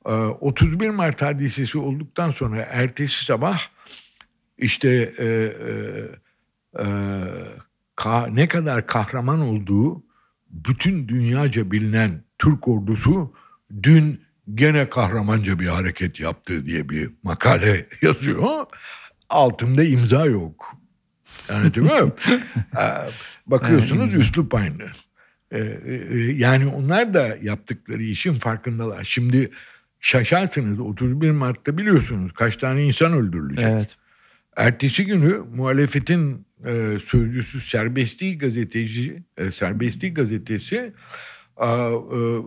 [0.07, 3.61] E, 31 Mart hadisesi olduktan sonra ertesi sabah
[4.59, 5.69] işte e, e,
[6.79, 6.87] e,
[7.97, 10.03] ka- ne kadar kahraman olduğu
[10.51, 13.35] bütün dünyaca bilinen Türk ordusu
[13.83, 14.21] dün
[14.55, 18.67] gene kahramanca bir hareket yaptı diye bir makale yazıyor.
[19.29, 20.77] Altında imza yok.
[21.49, 22.13] Anlatabiliyor muyum?
[22.79, 23.11] Ee,
[23.47, 24.83] Bakıyorsunuz üslup aynı.
[25.51, 25.93] Ee, e,
[26.37, 29.05] Yani onlar da yaptıkları işin farkındalar.
[29.05, 29.51] Şimdi
[30.01, 33.65] şaşarsınız 31 Mart'ta biliyorsunuz kaç tane insan öldürülecek.
[33.69, 33.97] Evet.
[34.57, 40.93] Ertesi günü muhalefetin e, sözcüsü Serbestlik gazeteci, e, Serbestlik gazetesi
[41.57, 41.93] a, e,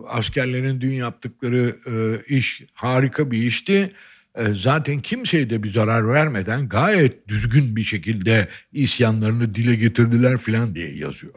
[0.08, 3.92] askerlerin dün yaptıkları e, iş harika bir işti.
[4.34, 10.74] E, zaten kimseye de bir zarar vermeden gayet düzgün bir şekilde isyanlarını dile getirdiler filan
[10.74, 11.34] diye yazıyor.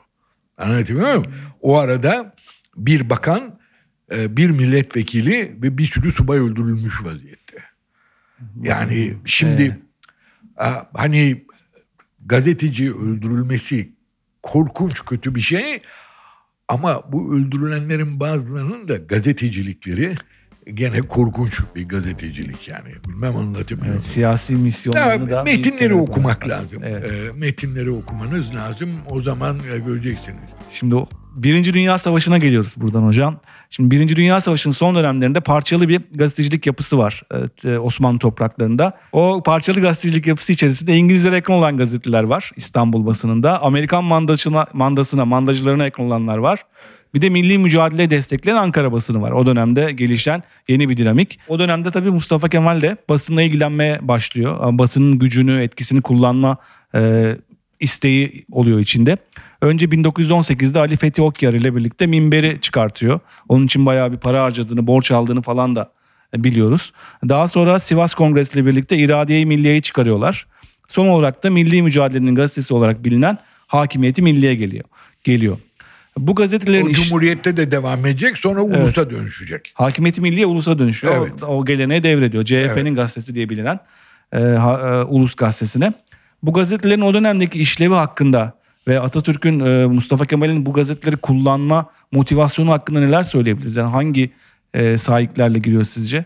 [0.58, 1.34] Anlatabiliyor muyum?
[1.62, 2.36] O arada
[2.78, 3.60] bir bakan,
[4.12, 7.64] e, bir milletvekili ve bir sürü subay öldürülmüş vaziyette.
[8.62, 9.80] Yani şimdi
[10.94, 11.46] hani
[12.26, 13.92] gazeteci öldürülmesi
[14.44, 15.82] korkunç kötü bir şey
[16.68, 20.16] ama bu öldürülenlerin bazılarının da gazetecilikleri
[20.74, 22.90] gene korkunç bir gazetecilik yani.
[23.08, 26.82] Bilmem anlatabiliyor Evet, siyasi misyonlarını da metinleri okumak lazım.
[26.86, 27.12] Evet.
[27.12, 28.90] Ee, metinleri okumanız lazım.
[29.10, 30.40] O zaman e, göreceksiniz.
[30.72, 33.40] Şimdi o Birinci Dünya Savaşı'na geliyoruz buradan hocam.
[33.70, 38.98] Şimdi Birinci Dünya Savaşı'nın son dönemlerinde parçalı bir gazetecilik yapısı var evet, e, Osmanlı topraklarında.
[39.12, 43.62] O parçalı gazetecilik yapısı içerisinde İngilizlere yakın olan gazeteler var İstanbul basınında.
[43.62, 46.66] Amerikan mandasına, mandasına, mandacılarına yakın olanlar var.
[47.14, 49.32] Bir de milli mücadele destekleyen Ankara basını var.
[49.32, 51.40] O dönemde gelişen yeni bir dinamik.
[51.48, 54.78] O dönemde tabii Mustafa Kemal de basınla ilgilenmeye başlıyor.
[54.78, 56.58] Basının gücünü, etkisini kullanma
[56.96, 57.36] e,
[57.80, 59.18] isteği oluyor içinde.
[59.62, 63.20] Önce 1918'de Ali Fethi Okyar ile birlikte minberi çıkartıyor.
[63.50, 65.92] Onun için bayağı bir para harcadığını, borç aldığını falan da
[66.34, 66.94] biliyoruz.
[67.30, 70.48] Daha sonra Sivas Kongresi ile birlikte İradiye-i Milliye'yi çıkarıyorlar.
[70.88, 74.84] Son olarak da Milli Mücadele'nin gazetesi olarak bilinen Hakimiyeti Milliye geliyor.
[75.24, 75.58] Geliyor.
[76.18, 79.72] Bu gazetelerin O iş- Cumhuriyette de devam edecek sonra ulusa dönüşecek.
[79.76, 81.28] Hakimiyeti Milliye ulusa dönüşüyor.
[81.28, 81.44] Evet.
[81.44, 82.46] O, o geleneğe devrediyor.
[82.46, 83.80] CHP'nin gazetesi diye bilinen.
[84.34, 85.94] e, ha- e, Ulus Gazetesi'ne.
[86.44, 88.54] Bu gazetelerin o dönemdeki işlevi hakkında
[88.88, 93.76] ve Atatürk'ün e, Mustafa Kemal'in bu gazeteleri kullanma motivasyonu hakkında neler söyleyebiliriz?
[93.76, 94.32] Yani hangi
[94.74, 96.26] e, sahiplerle giriyor sizce?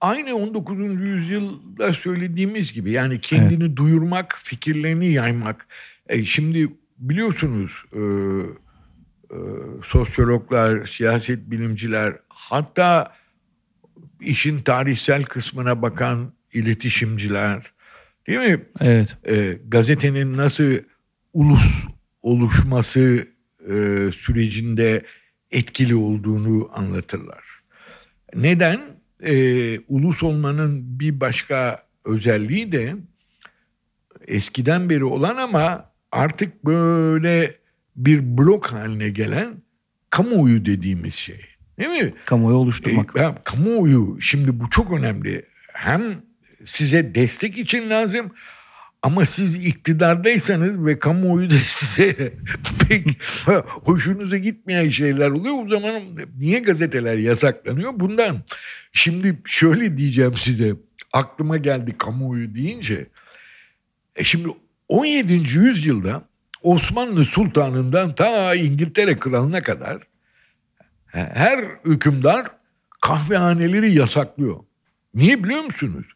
[0.00, 0.78] Aynı 19.
[1.00, 5.66] yüzyılda söylediğimiz gibi yani kendini duyurmak, fikirlerini yaymak.
[6.08, 8.00] E, şimdi biliyorsunuz e,
[9.30, 9.38] e,
[9.84, 13.12] sosyologlar, siyaset bilimciler hatta
[14.20, 17.72] işin tarihsel kısmına bakan iletişimciler
[18.26, 18.66] değil mi?
[18.80, 19.18] Evet.
[19.24, 20.72] e, gazetenin nasıl
[21.32, 21.86] ulus
[22.22, 23.28] oluşması
[23.60, 23.74] e,
[24.12, 25.02] sürecinde
[25.50, 27.44] etkili olduğunu anlatırlar.
[28.34, 28.80] Neden?
[29.22, 32.96] E, ulus olmanın bir başka özelliği de
[34.26, 37.56] eskiden beri olan ama artık böyle
[37.96, 39.54] bir blok haline gelen
[40.10, 41.40] kamuoyu dediğimiz şey.
[41.78, 42.14] Değil mi?
[42.24, 43.12] Kamuoyu oluşturmak.
[43.16, 45.46] E, ya, kamuoyu şimdi bu çok önemli.
[45.72, 46.22] Hem
[46.64, 48.30] size destek için lazım
[49.02, 52.32] ama siz iktidardaysanız ve kamuoyu da size
[52.88, 53.22] pek
[53.66, 55.54] hoşunuza gitmeyen şeyler oluyor.
[55.64, 56.02] O zaman
[56.38, 58.00] niye gazeteler yasaklanıyor?
[58.00, 58.42] Bundan.
[58.92, 60.74] Şimdi şöyle diyeceğim size.
[61.12, 63.06] Aklıma geldi kamuoyu deyince.
[64.16, 64.48] E şimdi
[64.88, 65.32] 17.
[65.58, 66.28] yüzyılda
[66.66, 69.98] Osmanlı Sultanı'ndan ta İngiltere Kralı'na kadar
[71.12, 72.46] her hükümdar
[73.00, 74.56] kahvehaneleri yasaklıyor.
[75.14, 76.06] Niye biliyor musunuz?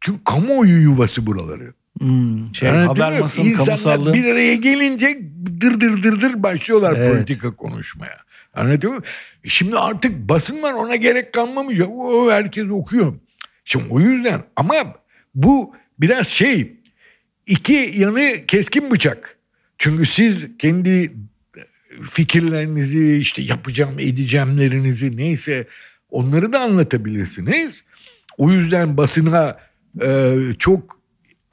[0.00, 1.74] Çünkü kamuoyu yuvası buraları.
[1.98, 4.14] Hmm, şey, Yani haber masın, İnsanlar kamusallığı.
[4.14, 5.20] bir araya gelince
[5.60, 7.14] dır dır dır dır başlıyorlar Evet.
[7.14, 8.16] politika konuşmaya.
[8.54, 9.00] Anladın mı?
[9.44, 11.78] Şimdi artık basın var ona gerek kalmamış.
[11.88, 13.14] O, herkes okuyor.
[13.64, 14.74] Şimdi o yüzden ama
[15.34, 16.76] bu biraz şey
[17.46, 19.38] iki yanı keskin bıçak.
[19.82, 21.12] Çünkü siz kendi
[22.10, 25.66] fikirlerinizi işte yapacağım edeceğimlerinizi neyse
[26.10, 27.84] onları da anlatabilirsiniz.
[28.38, 29.58] O yüzden basına
[30.02, 30.98] e, çok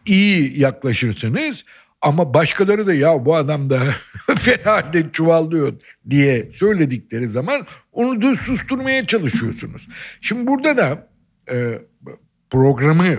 [0.05, 1.65] iyi yaklaşırsınız
[2.01, 3.79] ama başkaları da ya bu adam da
[4.37, 5.73] fena halde çuvallıyor
[6.09, 9.87] diye söyledikleri zaman onu da susturmaya çalışıyorsunuz.
[10.21, 11.09] Şimdi burada da
[11.51, 11.81] e,
[12.49, 13.17] programı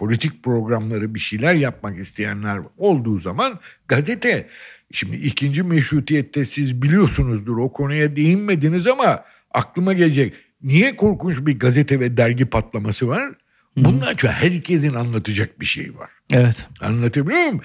[0.00, 3.58] politik programları bir şeyler yapmak isteyenler olduğu zaman
[3.88, 4.48] gazete
[4.92, 10.34] şimdi ikinci meşrutiyette siz biliyorsunuzdur o konuya değinmediniz ama aklıma gelecek.
[10.62, 13.32] Niye korkunç bir gazete ve dergi patlaması var?
[13.76, 16.10] Bunlar çünkü herkesin anlatacak bir şey var.
[16.32, 16.66] Evet.
[16.80, 17.62] Anlatabiliyor muyum?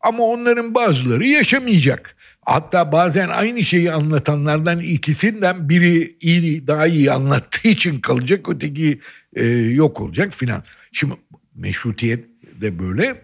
[0.00, 2.16] Ama onların bazıları yaşamayacak.
[2.44, 9.00] Hatta bazen aynı şeyi anlatanlardan ikisinden biri iyi, daha iyi anlattığı için kalacak, öteki
[9.36, 10.62] e, yok olacak filan.
[10.92, 11.14] Şimdi
[11.56, 12.24] meşrutiyet
[12.60, 13.22] de böyle,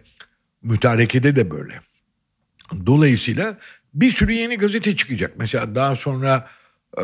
[0.63, 1.81] mütarekede de böyle.
[2.87, 3.59] Dolayısıyla
[3.95, 5.33] bir sürü yeni gazete çıkacak.
[5.39, 6.49] Mesela daha sonra
[6.99, 7.03] e,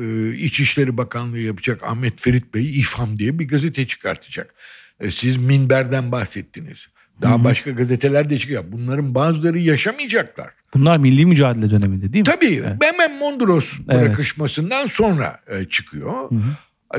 [0.00, 4.54] e, İçişleri Bakanlığı yapacak Ahmet Ferit Bey İFAM diye bir gazete çıkartacak.
[5.00, 6.88] E, siz Minber'den bahsettiniz.
[7.22, 8.72] Daha başka gazeteler de çıkacak.
[8.72, 10.50] Bunların bazıları yaşamayacaklar.
[10.74, 12.32] Bunlar milli mücadele döneminde değil mi?
[12.34, 12.76] Tabii Evet.
[12.82, 13.88] hemen Mondros Evet.
[13.88, 16.30] bırakışmasından sonra e, çıkıyor.
[16.30, 16.34] E,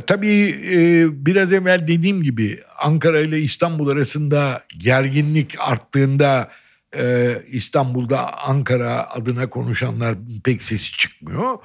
[0.08, 6.50] Tabii e, biraz evvel dediğim gibi Ankara ile İstanbul arasında gerginlik arttığında
[6.98, 11.58] e, İstanbul'da Ankara adına konuşanlar pek sesi çıkmıyor.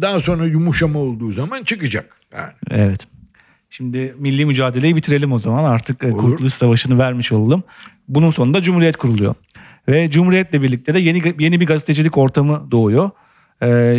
[0.00, 2.16] Daha sonra yumuşama olduğu zaman çıkacak.
[2.32, 2.52] Yani.
[2.70, 3.06] Evet.
[3.70, 5.64] Şimdi milli mücadeleyi bitirelim o zaman.
[5.64, 6.22] Artık e, Olur.
[6.22, 7.62] Kurtuluş Savaşı'nı vermiş olalım.
[8.08, 9.34] Bunun sonunda Cumhuriyet kuruluyor.
[9.88, 13.10] Ve Cumhuriyet'le birlikte de yeni yeni bir gazetecilik ortamı doğuyor.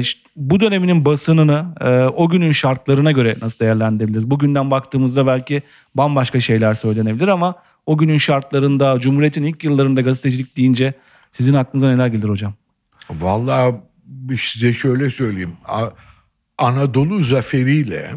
[0.03, 4.29] Ş- bu döneminin basınını e, o günün şartlarına göre nasıl değerlendirebiliriz?
[4.29, 5.61] Bugünden baktığımızda belki
[5.95, 10.93] bambaşka şeyler söylenebilir ama o günün şartlarında Cumhuriyet'in ilk yıllarında gazetecilik deyince
[11.31, 12.53] sizin aklınıza neler gelir hocam?
[13.09, 13.75] Vallahi
[14.39, 15.53] size şöyle söyleyeyim.
[16.57, 18.15] Anadolu zaferiyle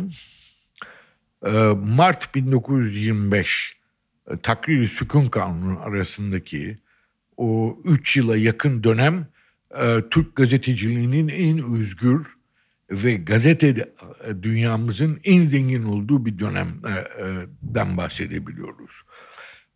[1.46, 1.50] e,
[1.86, 3.76] Mart 1925
[4.30, 6.78] e, Takrir-i Sükun Kanunu arasındaki
[7.36, 9.31] o 3 yıla yakın dönem e,
[10.10, 12.26] Türk gazeteciliğinin en özgür
[12.90, 19.02] ve gazete e, dünyamızın en zengin olduğu bir dönemden bahsedebiliyoruz.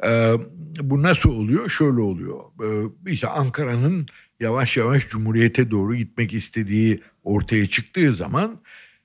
[0.05, 0.35] Ee,
[0.81, 1.69] bu nasıl oluyor?
[1.69, 2.41] Şöyle oluyor.
[2.63, 4.07] Ee, işte Ankara'nın
[4.41, 8.61] yavaş yavaş Cumhuriyet'e doğru gitmek istediği ortaya çıktığı zaman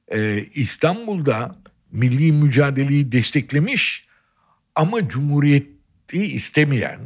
[0.07, 4.07] e, İstanbul'da milli mücadeleyi desteklemiş
[4.75, 6.99] ama Cumhuriyet'i istemeyen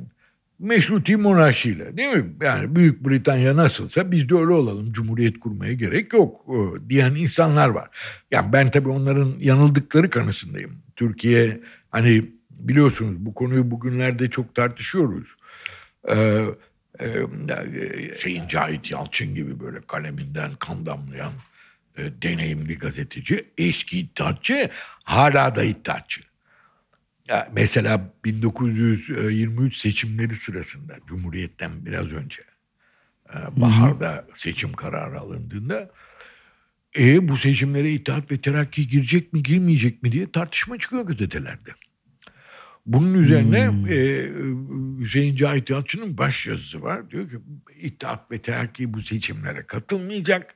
[0.66, 2.26] meşruti monarşiyle değil mi?
[2.42, 4.94] Yani Büyük Britanya nasılsa biz de öyle olalım.
[4.94, 7.90] Cumhuriyet kurmaya gerek yok e, diyen insanlar var.
[8.32, 10.78] Yani ben tabii onların yanıldıkları kanısındayım.
[10.96, 15.28] Türkiye hani biliyorsunuz bu konuyu bugünlerde çok tartışıyoruz.
[16.10, 16.46] Ee,
[17.00, 21.32] e, Sayın Cahit Yalçın gibi böyle kaleminden kan damlayan
[21.98, 24.70] e, deneyimli gazeteci, eski iddiatçı,
[25.04, 26.22] hala da iddiatçı.
[27.28, 32.42] Ya mesela 1923 seçimleri sırasında Cumhuriyet'ten biraz önce
[33.30, 35.92] e, baharda seçim kararı alındığında
[37.00, 41.70] e, bu seçimlere İttihat ve Terakki girecek mi girmeyecek mi diye tartışma çıkıyor gazetelerde.
[42.86, 43.88] Bunun üzerine Hmm.
[43.88, 44.30] e,
[45.00, 47.12] Hüseyin Cahit Yalçın'ın baş yazısı var.
[47.12, 47.36] Diyor ki
[47.82, 50.54] İttihat ve Terakki bu seçimlere katılmayacak.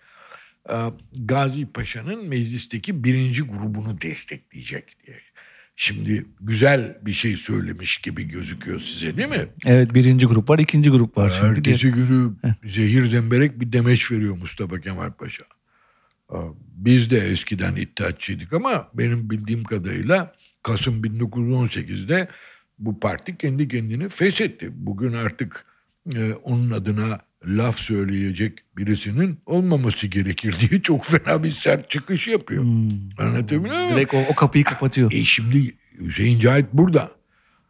[0.69, 0.75] E,
[1.15, 5.19] Gazi Paşa'nın meclisteki birinci grubunu destekleyecek diye.
[5.81, 9.47] Şimdi güzel bir şey söylemiş gibi gözüküyor size değil mi?
[9.65, 11.59] Evet birinci grup var, ikinci grup var şimdi.
[11.59, 15.43] Ertesi günü zehir zemberek bir demeç veriyor Mustafa Kemal Paşa.
[16.75, 22.27] Biz de eskiden iddiatçıydık ama benim bildiğim kadarıyla Kasım 1918'de
[22.79, 24.69] bu parti kendi kendini feshetti.
[24.73, 25.65] Bugün artık
[26.15, 32.63] e, onun adına laf söyleyecek birisinin olmaması gerekir diye çok fena bir sert çıkış yapıyor.
[32.63, 32.89] Hmm.
[33.17, 33.89] Anlatabiliyor muyum?
[33.89, 35.11] Direkt o, o kapıyı kapatıyor.
[35.11, 37.11] E şimdi Hüseyin Cahit burada.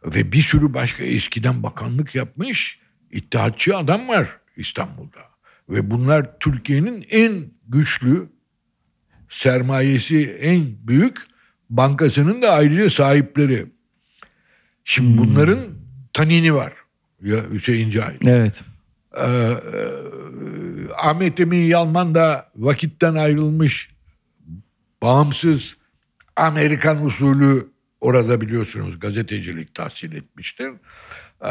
[0.04, 2.78] Ve bir sürü başka eskiden bakanlık yapmış
[3.10, 5.20] iddiatçı adam var İstanbul'da.
[5.68, 8.28] Ve bunlar Türkiye'nin en güçlü
[9.28, 11.18] sermayesi en büyük
[11.70, 13.66] bankasının da ayrıca sahipleri.
[14.84, 15.58] Şimdi bunların
[16.12, 16.72] tanini var.
[17.22, 18.24] Ya Hüseyin Cahit.
[18.24, 18.62] Evet.
[19.16, 19.56] Ee, e,
[20.96, 23.90] Ahmet Emin Yalman da vakitten ayrılmış
[25.02, 25.76] bağımsız
[26.36, 27.68] Amerikan usulü
[28.00, 30.70] orada biliyorsunuz gazetecilik tahsil etmiştir.
[31.44, 31.48] Ee,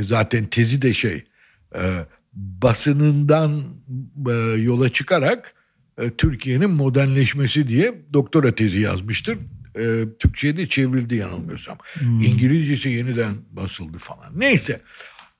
[0.00, 1.24] zaten tezi de şey
[1.74, 3.64] e, basınından
[4.28, 5.54] e, yola çıkarak
[5.98, 9.38] e, Türkiye'nin modernleşmesi diye doktora tezi yazmıştır.
[9.78, 11.78] E, Türkçe'ye de çevrildi yanılmıyorsam.
[12.00, 14.32] İngilizcesi yeniden basıldı falan.
[14.40, 14.80] Neyse.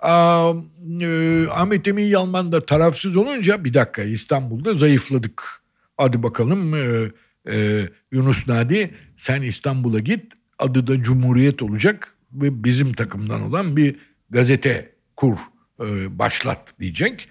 [0.03, 0.53] Aa,
[1.01, 5.63] e, Ahmet Emin Yalman da tarafsız olunca bir dakika İstanbul'da zayıfladık.
[5.97, 7.11] Hadi bakalım e,
[7.53, 13.97] e, Yunus Nadi sen İstanbul'a git adı da Cumhuriyet olacak ve bizim takımdan olan bir
[14.31, 15.37] gazete kur
[15.81, 17.29] e, başlat diyecek.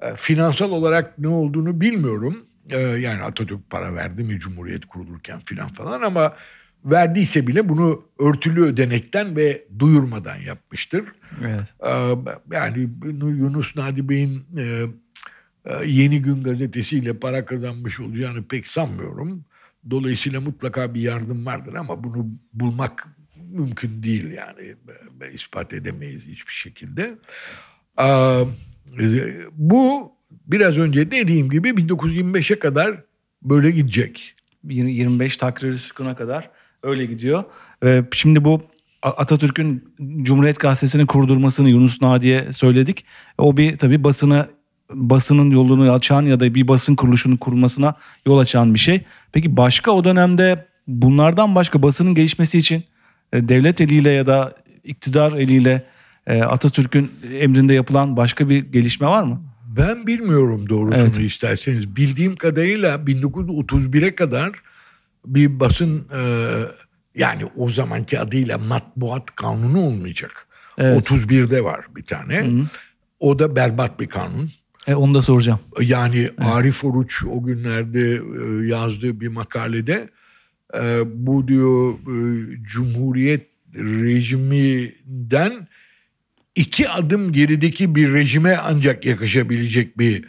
[0.00, 2.46] E, finansal olarak ne olduğunu bilmiyorum.
[2.70, 6.36] E, yani Atatürk para verdi mi Cumhuriyet kurulurken filan falan ama
[6.86, 11.04] verdiyse bile bunu örtülü ödenekten ve duyurmadan yapmıştır.
[11.44, 11.74] Evet.
[11.86, 12.14] Ee,
[12.56, 12.88] Yani
[13.20, 14.84] Yunus Nadi Bey'in e,
[15.64, 19.44] e, Yeni Gün gazetesiyle para kazanmış olacağını pek sanmıyorum.
[19.90, 23.08] Dolayısıyla mutlaka bir yardım vardır ama bunu bulmak
[23.50, 24.74] mümkün değil yani.
[25.20, 27.14] E, ispat edemeyiz hiçbir şekilde.
[28.00, 28.44] Ee,
[29.52, 30.12] Bu
[30.46, 33.02] biraz önce dediğim gibi 1925'e kadar
[33.42, 34.34] böyle gidecek.
[34.64, 36.50] 25 takrir sükuna kadar
[36.82, 37.44] öyle gidiyor.
[37.84, 38.62] Ee, şimdi bu
[39.02, 39.84] Atatürk'ün
[40.22, 43.04] Cumhuriyet Gazetesi'ni kurdurmasını Yunus Nadi'ye söyledik.
[43.38, 44.46] O bir tabii basını
[44.92, 47.94] basının yolunu açan ya da bir basın kuruluşunun kurulmasına
[48.26, 49.02] yol açan bir şey.
[49.32, 52.84] Peki başka o dönemde bunlardan başka basının gelişmesi için
[53.32, 55.86] e, devlet eliyle ya da iktidar eliyle
[56.26, 57.10] e, Atatürk'ün
[57.40, 59.42] emrinde yapılan başka bir gelişme var mı?
[59.76, 61.18] Ben bilmiyorum doğrusunu Evet.
[61.18, 61.96] isterseniz.
[61.96, 64.52] Bildiğim kadarıyla 1931'e kadar
[65.26, 66.22] bir basın e,
[67.14, 70.46] yani o zamanki adıyla matbuat kanunu olmayacak.
[70.78, 71.10] Evet.
[71.10, 72.50] 31'de var bir tane.
[73.20, 74.50] O da berbat bir kanun.
[74.86, 75.60] E, onu da soracağım.
[75.80, 80.08] Yani Arif Oruç o günlerde e, yazdığı bir makalede
[80.74, 85.68] e, bu diyor e, Cumhuriyet rejiminden
[86.54, 90.24] iki adım gerideki bir rejime ancak yakışabilecek bir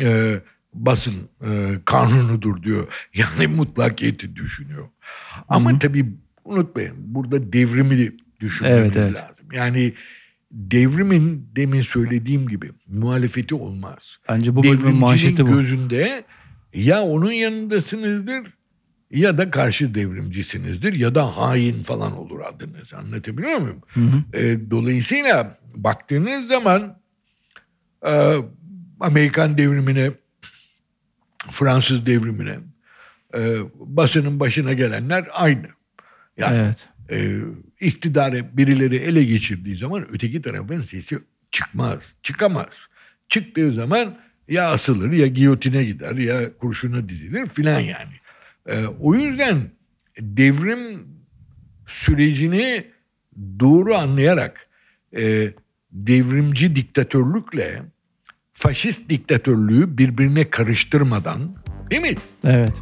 [0.00, 0.40] e,
[0.76, 1.14] basın
[1.46, 2.86] e, kanunudur diyor.
[3.14, 4.88] Yani mutlakiyeti düşünüyor.
[5.48, 6.06] Ama tabii
[6.44, 9.14] unutmayın burada devrimi de düşünmemiz Evet, evet.
[9.14, 9.46] lazım.
[9.52, 9.92] Yani
[10.50, 14.18] devrimin demin söylediğim gibi muhalefeti olmaz.
[14.28, 15.52] Bence bu bölümün manşeti bu.
[15.52, 16.24] gözünde
[16.74, 18.56] ya onun yanındasınızdır
[19.10, 22.94] ya da karşı devrimcisinizdir ya da hain falan olur adınız.
[22.94, 23.82] Anlatabiliyor muyum?
[24.32, 26.98] E, dolayısıyla baktığınız zaman
[28.06, 28.34] e,
[29.00, 30.10] Amerikan devrimine,
[31.50, 32.58] Fransız devrimine,
[33.34, 35.66] e, basının başına gelenler aynı.
[36.36, 36.88] Yani Evet.
[37.10, 37.40] e,
[37.80, 41.18] iktidarı birileri ele geçirdiği zaman öteki tarafın sesi
[41.50, 42.68] çıkmaz, çıkamaz.
[43.28, 44.18] Çıktığı zaman
[44.48, 48.14] ya asılır ya giyotine gider ya kurşuna dizilir filan yani.
[48.66, 49.70] E, o yüzden
[50.20, 51.08] devrim
[51.86, 52.84] sürecini
[53.60, 54.68] doğru anlayarak
[55.16, 55.52] e,
[55.92, 57.82] devrimci diktatörlükle
[58.56, 61.40] faşist diktatörlüğü birbirine karıştırmadan
[61.90, 62.14] değil mi?
[62.44, 62.72] Evet.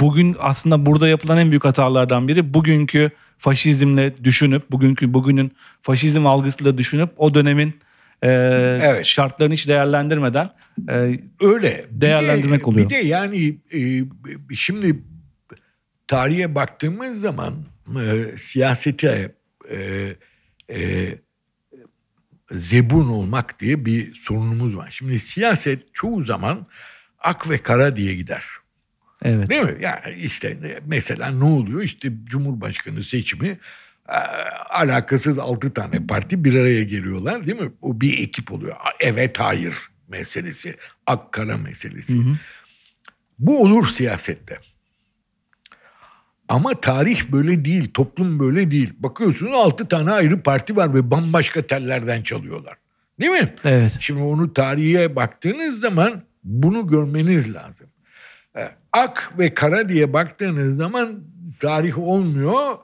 [0.00, 5.52] Bugün aslında burada yapılan en büyük hatalardan biri bugünkü faşizmle düşünüp bugünkü bugünün
[5.82, 7.68] faşizm algısıyla düşünüp o dönemin
[8.22, 8.28] e,
[8.82, 9.04] Evet.
[9.04, 10.50] şartlarını hiç değerlendirmeden
[10.88, 10.92] e,
[11.40, 11.84] Öyle.
[11.90, 12.90] Bir Değerlendirmek de, oluyor.
[12.90, 14.04] Bir de yani e,
[14.54, 15.02] şimdi
[16.06, 17.54] tarihe baktığımız zaman
[18.00, 19.32] e, siyasete
[19.70, 20.12] e,
[20.70, 21.08] e,
[22.52, 24.88] zebun olmak diye bir sorunumuz var.
[24.90, 26.66] Şimdi siyaset çoğu zaman
[27.18, 28.44] ak ve kara diye gider.
[29.22, 29.76] evet Değil mi?
[29.80, 31.82] Yani işte mesela ne oluyor?
[31.82, 33.58] İşte Cumhurbaşkanı seçimi
[34.08, 34.18] e,
[34.70, 37.72] alakasız altı tane parti bir araya geliyorlar değil mi?
[37.82, 38.76] O bir ekip oluyor.
[39.00, 39.76] Evet hayır
[40.08, 40.76] meselesi.
[41.06, 42.22] Ak kara meselesi.
[43.38, 44.58] Bu olur siyasette.
[46.48, 48.92] Ama tarih böyle değil, toplum böyle değil.
[48.98, 52.74] Bakıyorsunuz altı tane ayrı parti var ve bambaşka tellerden çalıyorlar.
[53.20, 53.54] Değil mi?
[53.64, 57.86] evet Şimdi onu tarihe baktığınız zaman bunu görmeniz lazım.
[58.56, 61.20] E, Ak ve kara diye baktığınız zaman
[61.60, 62.76] tarih olmuyor.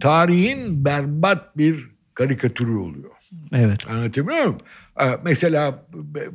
[0.00, 3.10] Tarihin berbat bir karikatürü oluyor.
[3.52, 4.58] evet Anlatabiliyor muyum?
[5.00, 5.84] E, Mesela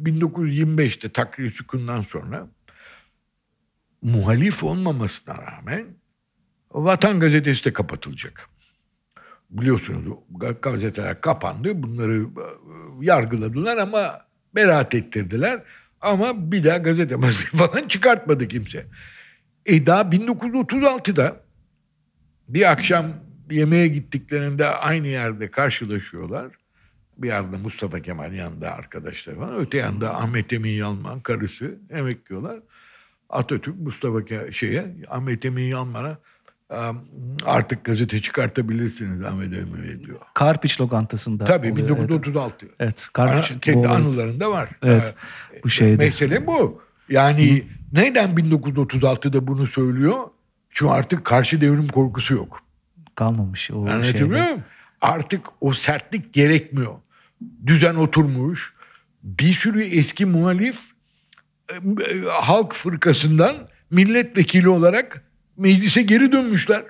[0.03, 2.47] 1925'te Takrir Sükun'dan sonra
[4.01, 5.85] muhalif olmamasına rağmen
[6.71, 8.49] Vatan Gazetesi de kapatılacak.
[9.49, 10.17] Biliyorsunuz
[10.61, 11.83] gazeteler kapandı.
[11.83, 12.25] Bunları e,
[13.05, 14.21] yargıladılar ama
[14.55, 15.63] beraat ettirdiler.
[16.01, 17.17] Ama bir daha gazete
[17.57, 18.85] falan çıkartmadı kimse.
[19.65, 21.41] E daha 1936'da
[22.47, 23.05] bir akşam
[23.51, 26.47] yemeğe gittiklerinde aynı yerde karşılaşıyorlar.
[27.17, 29.55] Bir yerde Mustafa Kemal yanında arkadaşlar falan.
[29.59, 32.59] Öte yanda Ahmet Emin Yalman karısı yemek yiyorlar.
[33.29, 36.17] Atatürk Mustafa Ke- şeye Ahmet Emin Yalman'a "Am,
[37.45, 39.51] artık gazete çıkartabilirsiniz Ahmet
[40.05, 40.17] diyor.
[40.33, 42.65] Karpiç lokantasında Tabii oluyor, 1936.
[42.65, 44.69] Evet, evet Ana- Karpiç kendi bu olay- anılarında var.
[44.83, 45.13] Evet,
[45.53, 45.97] Ee, bu şeyde.
[46.05, 46.81] Mesele bu.
[47.09, 47.63] Yani
[47.93, 50.17] neden 1936'da bunu söylüyor?
[50.69, 52.61] Çünkü artık karşı devrim korkusu yok.
[53.15, 54.25] kalmamış o Anlatabiliyor şeyde.
[54.25, 54.63] muyum?
[55.01, 56.93] Artık o sertlik gerekmiyor.
[57.65, 58.73] Düzen oturmuş.
[59.23, 60.79] Bir sürü eski muhalif
[61.71, 61.75] e,
[62.29, 63.55] halk fırkasından
[63.91, 65.23] milletvekili olarak
[65.59, 66.83] meclise geri dönmüşler.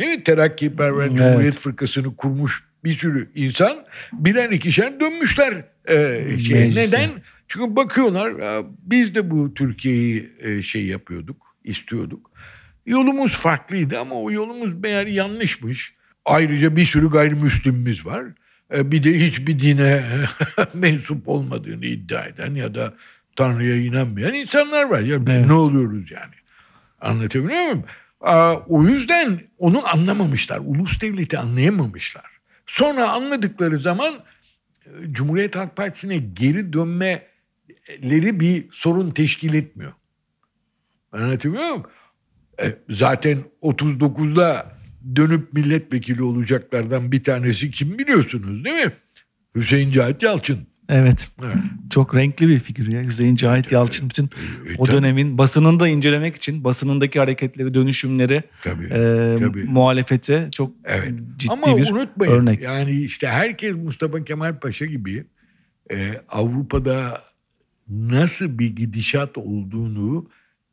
[0.00, 0.24] Değil mi?
[0.24, 1.18] Terakkiperver Evet.
[1.18, 3.76] Cumhuriyet Fırkası'nı kurmuş bir sürü insan
[4.12, 5.64] birer ikişer dönmüşler.
[5.88, 5.94] E,
[6.38, 6.58] şey.
[6.60, 6.80] Meclise.
[6.80, 7.10] Neden?
[7.48, 12.30] Çünkü bakıyorlar "Ya biz de bu Türkiye'yi e, şey yapıyorduk, istiyorduk.
[12.86, 15.94] Yolumuz farklıydı ama o yolumuz meğer yanlışmış.
[16.24, 18.24] Ayrıca bir sürü gayrimüslimimiz var.
[18.76, 20.04] E, Bir de hiçbir dine
[20.74, 22.94] mensup olmadığını iddia eden ya da
[23.36, 25.00] Tanrı'ya inanmayan insanlar var.
[25.00, 25.46] Ya Evet.
[25.46, 26.34] ne oluyoruz yani?
[27.00, 27.84] Anlatabiliyor muyum?
[28.68, 30.60] O yüzden onu anlamamışlar.
[30.64, 32.36] Ulus devleti anlayamamışlar.
[32.66, 34.14] Sonra anladıkları zaman
[34.86, 39.92] e, Cumhuriyet Halk Partisi'ne geri dönmeleri bir sorun teşkil etmiyor.
[41.12, 41.86] Anlatabiliyor muyum?
[42.62, 44.76] E, zaten 39'da
[45.16, 48.92] dönüp milletvekili olacaklardan bir tanesi kim biliyorsunuz değil mi?
[49.54, 50.66] Hüseyin Cahit Yalçın.
[50.88, 51.28] Evet.
[51.44, 51.56] Evet.
[51.90, 53.02] Çok renkli bir figür ya.
[53.04, 54.28] Hüseyin Cahit Yalçın bütün E,
[54.78, 58.84] o tabii, dönemin basınını da incelemek için basınındaki hareketleri, dönüşümleri, tabii.
[58.84, 59.64] e, tabii.
[59.64, 61.14] muhalefeti çok Evet.
[61.36, 62.60] ciddi Ama bir unutmayın örnek.
[62.62, 65.24] yani işte herkes Mustafa Kemal Paşa gibi
[65.92, 67.22] e, Avrupa'da
[67.88, 70.28] nasıl bir gidişat olduğunu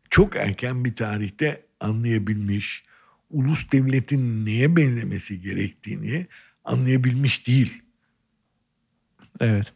[0.10, 2.84] çok erken bir tarihte anlayabilmiş.
[3.32, 6.28] Ulus devletin neye benzemesi gerektiğini
[6.66, 7.82] anlayabilmiş değil.
[9.40, 9.74] Evet.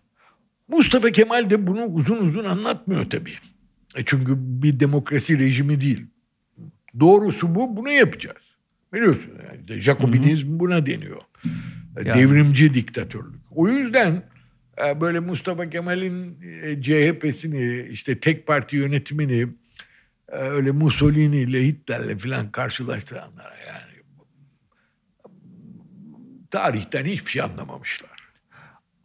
[0.67, 3.33] Mustafa Kemal de bunu uzun uzun anlatmıyor tabii.
[3.95, 6.05] E çünkü bir demokrasi rejimi değil.
[6.99, 8.37] Doğrusu bu, bunu yapacağız.
[8.93, 11.21] Biliyorsun yani Jakobinizm buna deniyor.
[11.45, 11.49] E,
[12.05, 12.21] Yani.
[12.21, 13.41] Devrimci diktatörlük.
[13.51, 14.23] O yüzden
[14.85, 19.47] e, böyle Mustafa Kemal'in e, CHP'sini, işte tek parti yönetimini
[20.27, 24.03] öyle Mussolini ile Hitler'le falan karşılaştıranlara yani
[26.51, 28.16] tarihten hiçbir şey anlamamışlar.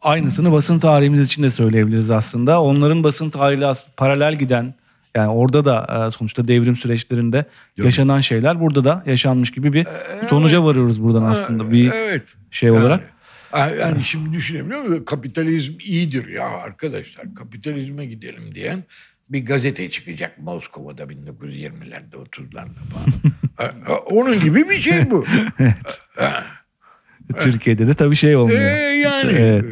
[0.03, 2.61] Aynısını basın tarihimiz için de söyleyebiliriz aslında.
[2.61, 4.73] Onların basın tarihiyle paralel giden
[5.15, 7.45] yani orada da e, sonuçta devrim süreçlerinde
[7.77, 7.85] Yok.
[7.85, 9.87] yaşanan şeyler burada da yaşanmış gibi bir
[10.29, 12.23] sonuca varıyoruz buradan aslında bir evet.
[12.51, 13.13] şey olarak.
[13.57, 15.03] Yani, yani şimdi düşünebiliyor musun?
[15.05, 17.35] Kapitalizm iyidir ya arkadaşlar.
[17.35, 18.83] Kapitalizme gidelim diyen
[19.29, 24.01] bir gazete çıkacak Moskova'da 1920'lerde 30'larda falan.
[24.05, 25.25] Onun gibi bir şey bu.
[25.59, 27.41] Evet.
[27.41, 28.61] Türkiye'de de tabii şey olmuyor.
[28.95, 29.65] yani Evet.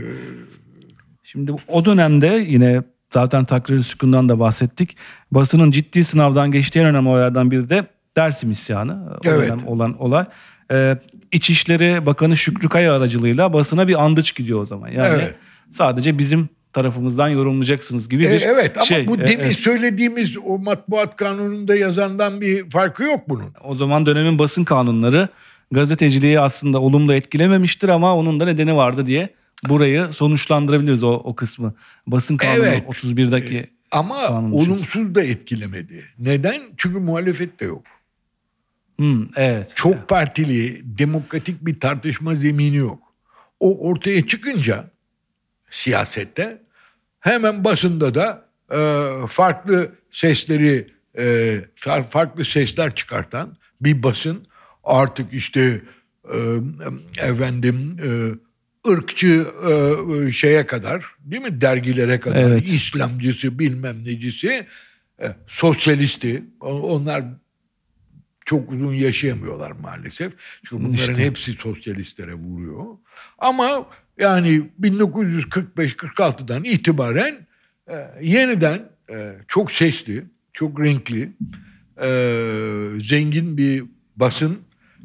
[1.32, 4.98] E, Şimdi o dönemde yine zaten takrir sükundan da bahsettik.
[5.32, 7.86] Basının ciddi sınavdan geçtiği en önemli olaylardan biri de
[8.18, 9.20] Dersim isyanı.
[9.24, 9.52] Evet.
[9.68, 10.26] olan olay.
[10.72, 10.98] Ee,
[11.32, 14.88] İçişleri Bakanı Şükrü Kaya aracılığıyla basına bir andıç gidiyor o zaman.
[14.88, 15.36] Yani Evet.
[15.72, 19.08] sadece bizim tarafımızdan yorumlayacaksınız gibi e, bir evet ama şey.
[19.08, 19.56] bu E, demin evet.
[19.56, 23.54] söylediğimiz o matbuat kanununda yazandan bir farkı yok bunun.
[23.64, 25.28] O zaman dönemin basın kanunları
[25.72, 29.30] gazeteciliği aslında olumlu etkilememiştir ama onun da nedeni vardı diye
[29.70, 31.74] burayı sonuçlandırabiliriz o, o kısmı.
[32.08, 32.84] Basın kanunu Evet.
[32.88, 36.06] 31'daki Ama Kanun olumsuz da etkilemedi.
[36.20, 36.62] Neden?
[36.78, 37.84] Çünkü muhalefet de yok.
[38.98, 39.74] Hmm, evet.
[39.76, 43.00] Çok partili, demokratik bir tartışma zemini yok.
[43.60, 44.92] O ortaya çıkınca
[45.72, 46.62] siyasette
[47.20, 48.80] hemen basında da e,
[49.28, 50.88] farklı sesleri
[51.18, 51.24] e,
[51.76, 54.48] far- farklı sesler çıkartan bir basın
[54.84, 55.82] artık işte
[56.34, 56.38] e,
[57.18, 58.10] efendim e,
[58.90, 62.68] ırkçı e, şeye kadar değil mi dergilere kadar Evet.
[62.68, 64.68] İslamcısı bilmem necisi
[65.22, 67.24] e, sosyalisti onlar
[68.46, 70.34] çok uzun yaşayamıyorlar maalesef.
[70.66, 71.26] Çünkü bunların İşte.
[71.26, 72.86] hepsi sosyalistlere vuruyor.
[73.38, 77.48] Ama yani 1945-46'dan itibaren
[77.88, 80.24] e, yeniden e, çok sesli,
[80.54, 81.32] çok renkli,
[82.02, 82.10] e,
[83.00, 83.84] zengin bir
[84.16, 84.60] basın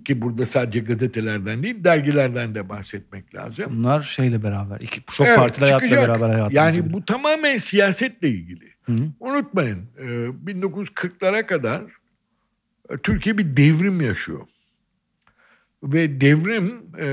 [0.07, 3.67] ki burada sadece gazetelerden değil dergilerden de bahsetmek lazım.
[3.69, 4.81] Bunlar şeyle beraber.
[4.81, 6.57] iki çok Evet, partili hayatla beraber hayatımızı.
[6.57, 8.71] Yani bu tamamen siyasetle ilgili.
[8.83, 8.97] Hı.
[9.21, 11.83] Unutmayın e, 1940'lara kadar
[12.91, 14.47] e, Türkiye bir devrim yaşıyor.
[15.83, 17.09] Ve devrim e,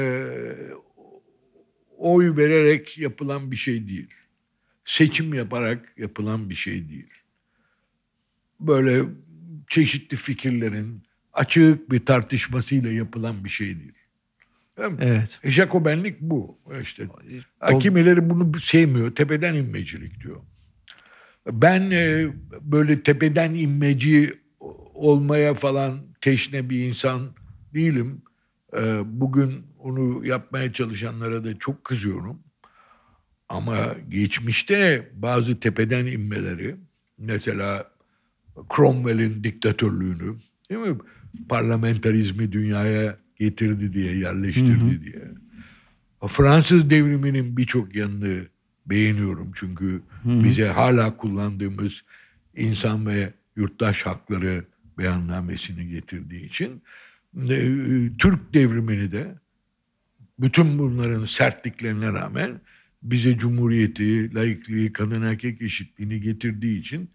[1.97, 4.13] oy vererek yapılan bir şey değil.
[4.85, 7.09] Seçim yaparak yapılan bir şey değil.
[8.59, 9.03] Böyle
[9.69, 11.03] çeşitli fikirlerin
[11.33, 13.93] açık bir tartışmasıyla yapılan bir şey değil.
[14.77, 14.97] Değil mi?
[15.01, 15.39] Evet.
[15.43, 16.57] E, Jacobenlik bu.
[16.81, 17.07] İşte
[17.59, 19.15] Ha, Kimileri bunu sevmiyor.
[19.15, 20.41] Tepeden inmecilik diyor.
[21.51, 22.27] Ben e,
[22.61, 24.33] böyle tepeden inmeci
[24.93, 27.31] olmaya falan teşne bir insan
[27.73, 28.21] değilim.
[28.77, 32.39] E, bugün onu yapmaya çalışanlara da çok kızıyorum.
[33.49, 36.75] Ama geçmişte bazı tepeden inmeleri
[37.17, 37.91] mesela
[38.75, 40.35] Cromwell'in diktatörlüğünü
[40.69, 40.97] değil mi?
[41.49, 45.21] Parlamenterizmi dünyaya getirdi diye, yerleştirdi diye.
[46.27, 48.45] Fransız devriminin birçok yanını
[48.85, 52.03] beğeniyorum çünkü bize hala kullandığımız
[52.55, 54.65] insan ve yurttaş hakları
[54.97, 56.81] beyannamesini getirdiği için
[57.49, 57.57] e,
[58.17, 59.35] Türk devrimini de
[60.39, 62.61] bütün bunların sertliklerine rağmen
[63.03, 67.09] bize cumhuriyeti, laikliği, kadın erkek eşitliğini getirdiği için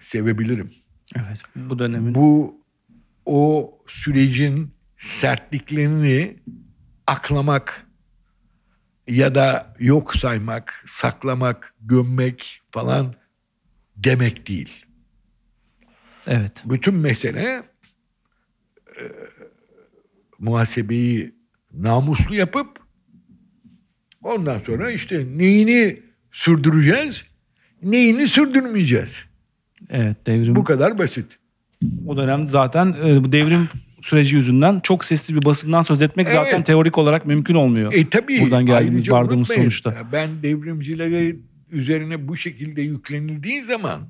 [0.00, 0.70] sevebilirim.
[1.16, 1.42] Evet.
[1.56, 2.61] Bu dönemin Bu
[3.26, 6.36] o sürecin sertliklerini
[7.06, 7.86] aklamak
[9.08, 13.14] ya da yok saymak, saklamak, gömmek falan
[13.96, 14.86] demek değil.
[16.26, 16.62] evet.
[16.64, 17.62] Bütün mesele
[18.88, 19.02] e,
[20.38, 21.34] muhasebeyi
[21.72, 22.78] namuslu yapıp
[24.22, 26.02] ondan sonra işte neyini
[26.32, 27.26] sürdüreceğiz,
[27.82, 29.24] neyini sürdürmeyeceğiz.
[29.90, 31.38] Evet, devrim Bu kadar basit.
[32.06, 33.68] O dönem zaten e, bu devrim
[34.02, 36.66] süreci yüzünden çok sesli bir basından söz etmek zaten Evet.
[36.66, 37.92] teorik olarak mümkün olmuyor.
[37.92, 38.40] E tabii.
[38.40, 39.94] Buradan geldiğimiz, vardığımız sonuçta.
[40.12, 41.36] Ben devrimcilere
[41.70, 44.00] üzerine bu şekilde yüklenildiği zaman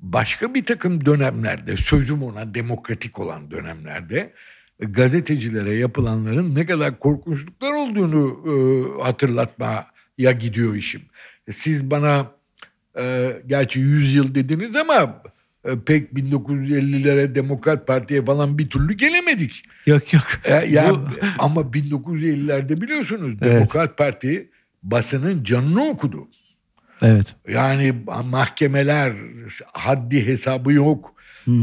[0.00, 4.32] başka bir takım dönemlerde, sözüm ona demokratik olan dönemlerde
[4.80, 8.52] gazetecilere yapılanların ne kadar korkunçluklar olduğunu e,
[9.02, 11.02] hatırlatmaya gidiyor işim.
[11.52, 12.26] Siz bana
[12.98, 15.08] e, gerçi 100 yıl dediniz ama e,
[15.86, 19.62] pek 1950'lere Demokrat Parti'ye falan bir türlü gelemedik.
[19.86, 20.24] Yok yok.
[20.44, 21.08] E, ya Bu-
[21.38, 23.52] ama 1950'lerde biliyorsunuz Evet.
[23.54, 24.48] Demokrat Parti
[24.82, 26.28] basının canını okudu.
[27.02, 27.34] evet.
[27.48, 27.94] Yani
[28.24, 29.12] mahkemeler
[29.72, 31.14] haddi hesabı yok.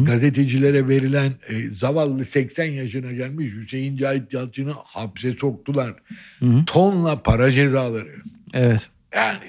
[0.06, 5.94] Gazetecilere verilen e, zavallı 80 yaşına gelmiş Hüseyin Cahit Yalçın'ı hapse soktular.
[6.40, 6.66] hı.
[6.66, 8.16] Tonla para cezaları.
[8.54, 8.90] Evet.
[9.16, 9.40] Yani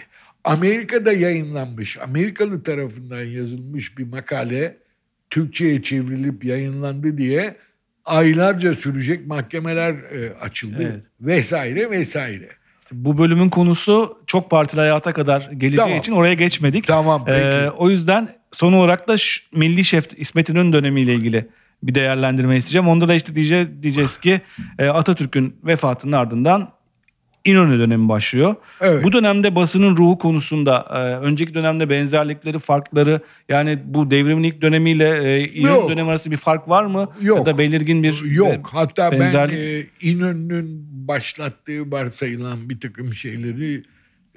[0.53, 4.77] Amerika'da yayınlanmış, Amerikalı tarafından yazılmış bir makale
[5.31, 7.57] Türkçe'ye çevrilip yayınlandı diye
[8.05, 11.05] aylarca sürecek mahkemeler e, açıldı Evet.
[11.21, 12.49] vesaire vesaire.
[12.93, 15.99] Bu bölümün konusu çok partili hayata kadar geleceği Tamam.
[15.99, 16.87] için oraya geçmedik.
[16.87, 17.57] Tamam peki.
[17.57, 19.17] Ee, o yüzden son olarak da
[19.53, 21.49] Milli Şef İsmet İnönü dönemiyle ilgili
[21.83, 22.89] bir değerlendirme isteyeceğim.
[22.89, 24.41] Onda da işte diyeceğiz, diyeceğiz ki
[24.79, 26.71] e, Atatürk'ün vefatının ardından
[27.45, 28.55] İnönü dönemi başlıyor.
[28.81, 29.05] Evet.
[29.05, 35.35] Bu dönemde basının ruhu konusunda e, önceki dönemde benzerlikleri, farkları yani bu devrimin ilk dönemiyle
[35.35, 35.91] e, İnönü Yok.
[35.91, 37.09] dönemi arasında bir fark var mı?
[37.21, 37.39] Yok.
[37.39, 38.69] Ya da belirgin bir Yok.
[38.73, 43.83] Hatta benzerlik- ben e, İnönü'nün başlattığı varsayılan bir takım şeyleri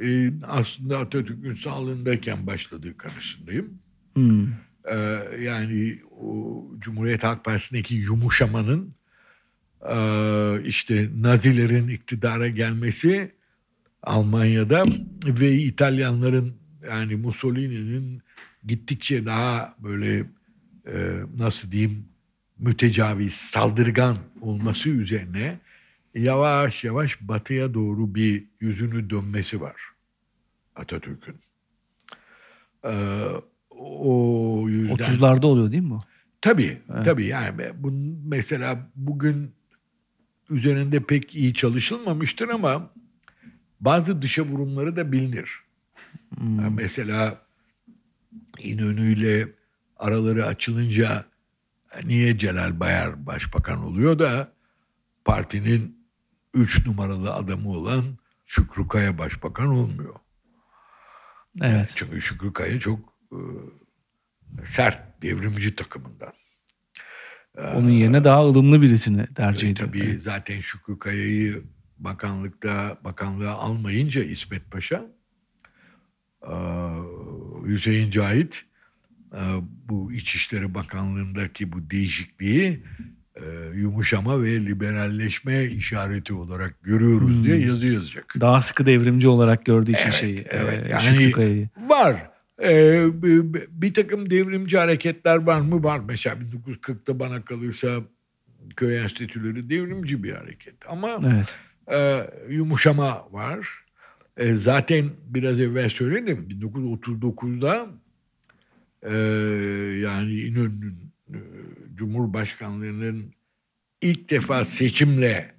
[0.04, 3.70] e, aslında Atatürk'ün sağlığındayken başladığı kanısındayım.
[4.14, 4.48] Hmm.
[4.92, 9.01] Ee, yani o Cumhuriyet Halk Partisi'ndeki yumuşamanın e,
[10.66, 13.32] işte Nazilerin iktidara gelmesi
[14.04, 14.84] Almanya'da
[15.26, 16.54] ve İtalyanların
[16.90, 18.22] yani Mussolini'nin
[18.64, 20.26] gittikçe daha böyle
[20.88, 22.06] e, nasıl diyeyim
[22.60, 25.60] mütecaviz, saldırgan olması üzerine
[26.16, 29.76] yavaş yavaş batıya doğru bir yüzünü dönmesi var
[30.76, 31.36] Atatürk'ün.
[32.86, 33.26] Ee,
[33.70, 36.00] o yüzden 30'larda oluyor değil mi bu?
[36.42, 37.92] tabii tabii yani bu
[38.26, 39.52] mesela bugün
[40.52, 42.92] üzerinde pek iyi çalışılmamıştır ama
[43.80, 45.50] bazı dışa vurumları da bilinir.
[46.38, 46.60] Hmm.
[46.60, 47.42] Ya mesela
[48.60, 49.48] İnönü'yle
[49.98, 51.26] araları açılınca
[52.04, 54.52] niye Celal Bayar başbakan oluyor da
[55.26, 56.08] partinin
[56.54, 58.04] üç numaralı adamı olan
[58.46, 60.16] Şükrü Kaya başbakan olmuyor.
[61.62, 61.92] Evet.
[61.96, 63.00] Çünkü Şükrü Kaya çok
[63.32, 63.40] e,
[64.66, 66.34] sert devrimci takımından.
[67.58, 69.88] Onun yerine daha ılımlı birisini tercih E, ediyor.
[69.90, 71.64] tabii zaten Şükrü Kaya'yı
[72.00, 75.06] bakanlıkta bakanlığa almayınca İsmet Paşa
[76.44, 76.54] e,
[77.68, 78.66] Hüseyin Cahit
[79.34, 79.40] e,
[79.90, 82.84] bu İçişleri Bakanlığı'ndaki bu değişikliği
[83.76, 87.44] yumuşama ve liberalleşme işareti olarak görüyoruz Hmm.
[87.44, 88.34] diye yazı yazacak.
[88.40, 90.46] Daha sıkı devrimci olarak gördüğü için Evet, şeyi.
[90.50, 90.88] evet.
[90.90, 91.70] Yani- Şükrü Kaya'yı.
[91.88, 92.31] Var.
[92.64, 93.08] Ee,
[93.72, 95.84] bir, takım devrimci hareketler var mı?
[95.84, 96.02] Var.
[96.08, 98.02] Mesela 1940'ta bana kalırsa
[98.76, 100.76] köy enstitüleri devrimci bir hareket.
[100.88, 101.56] Ama Evet.
[101.88, 103.70] e, yumuşama var.
[104.38, 106.48] E, zaten biraz evvel söyledim.
[106.50, 107.88] 1939'da
[109.04, 109.14] e,
[110.00, 110.98] yani İnönü'nün
[111.34, 111.40] e,
[111.96, 113.34] Cumhurbaşkanlığının
[114.02, 115.54] ilk defa seçimle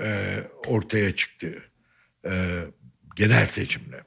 [0.00, 1.62] e, ortaya çıktığı
[2.26, 2.60] e,
[3.16, 4.04] genel seçimle.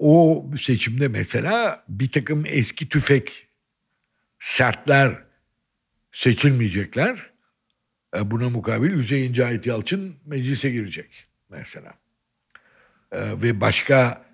[0.00, 3.46] O seçimde mesela bir takım eski tüfek
[4.38, 5.18] sertler
[6.12, 7.30] seçilmeyecekler.
[8.16, 11.94] E, Buna mukabil Hüseyin Cahit Yalçın meclise girecek mesela.
[13.12, 14.24] E, Ve başka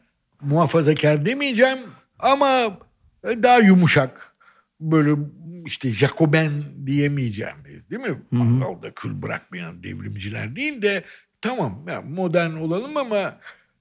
[0.40, 1.78] muhafazakar demeyeceğim
[2.18, 2.78] ama
[3.24, 4.32] daha yumuşak
[4.80, 5.10] böyle
[5.66, 7.56] işte Jacoben diyemeyeceğim
[7.90, 8.62] değil mi?
[8.64, 11.04] Orada kül bırakmayan devrimciler değil de
[11.40, 13.34] tamam ya modern olalım ama e,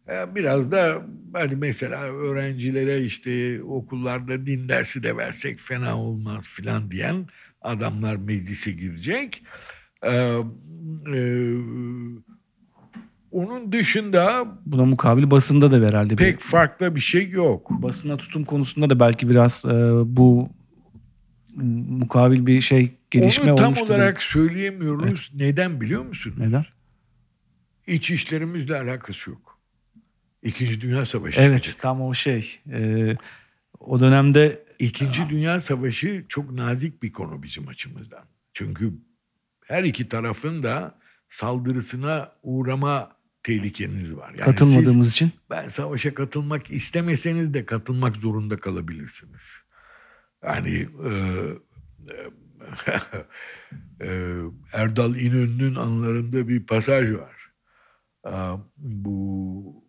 [0.07, 1.01] biraz da
[1.33, 7.27] hani mesela öğrencilere işte okullarda din dersi de versek fena olmaz filan diyen
[7.61, 9.43] adamlar meclise girecek.
[10.03, 10.37] Ee,
[11.15, 11.19] e,
[13.31, 17.69] onun dışında Buna mukabil basında da herhalde pek bir farklı bir şey yok.
[17.71, 19.69] basına tutum konusunda da belki biraz e,
[20.05, 20.49] bu
[21.87, 23.87] mukabil bir şey gelişme Onu tam olmuştur.
[23.87, 25.31] olarak söyleyemiyoruz.
[25.35, 26.33] Neden biliyor musun?
[26.37, 26.65] Neden?
[27.87, 29.54] İç işlerimizle alakası yok.
[30.45, 31.41] İkinci Dünya Savaşı.
[31.41, 32.59] Evet tam o şey.
[32.71, 33.17] E,
[33.79, 38.25] o dönemde İkinci Dünya Savaşı çok nazik bir konu bizim açımızdan.
[38.53, 38.93] Çünkü
[39.65, 44.29] her iki tarafın da saldırısına uğrama tehlikeniz var.
[44.29, 49.41] Yani katılmadığımız için siz, ben savaşa katılmak istemeseniz de katılmak zorunda kalabilirsiniz.
[50.43, 51.11] Yani e,
[52.09, 52.31] e,
[54.07, 54.39] e,
[54.73, 57.51] Erdal İnönü'nün anılarında bir pasaj var.
[58.27, 58.33] E,
[58.77, 59.84] bu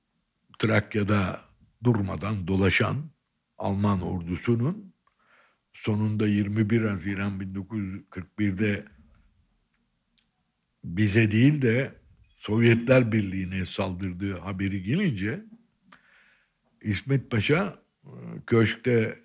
[0.59, 1.41] Trakya'da
[1.85, 2.97] durmadan dolaşan
[3.59, 4.93] Alman ordusunun
[5.73, 8.85] sonunda 21 Haziran 1941'de
[10.85, 11.95] bize değil de
[12.37, 15.45] Sovyetler Birliği'ne saldırdığı haberi gelince
[16.83, 18.11] İsmet Paşa e,
[18.47, 19.19] köşkte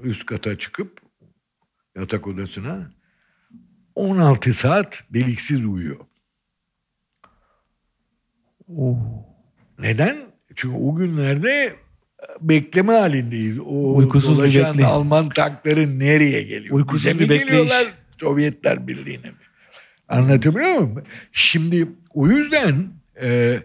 [0.00, 1.00] üst kata çıkıp
[1.96, 2.90] yatak odasına
[3.94, 6.06] 16 saat deliksiz uyuyor.
[8.68, 8.98] oh,
[9.78, 10.33] Neden?
[10.56, 13.58] Çünkü o günlerde e, bekleme halindeyiz.
[13.60, 14.82] O Uykusuz bir bekleyin.
[14.82, 16.74] Alman tankları nereye geliyor?
[16.74, 17.44] Uykusuz Bize bir bekleyiş.
[17.44, 19.36] geliyorlar Sovyetler Birliği'ne mi?
[20.08, 21.02] Anlatabiliyor muyum?
[21.32, 22.88] Şimdi o yüzden
[23.22, 23.58] e,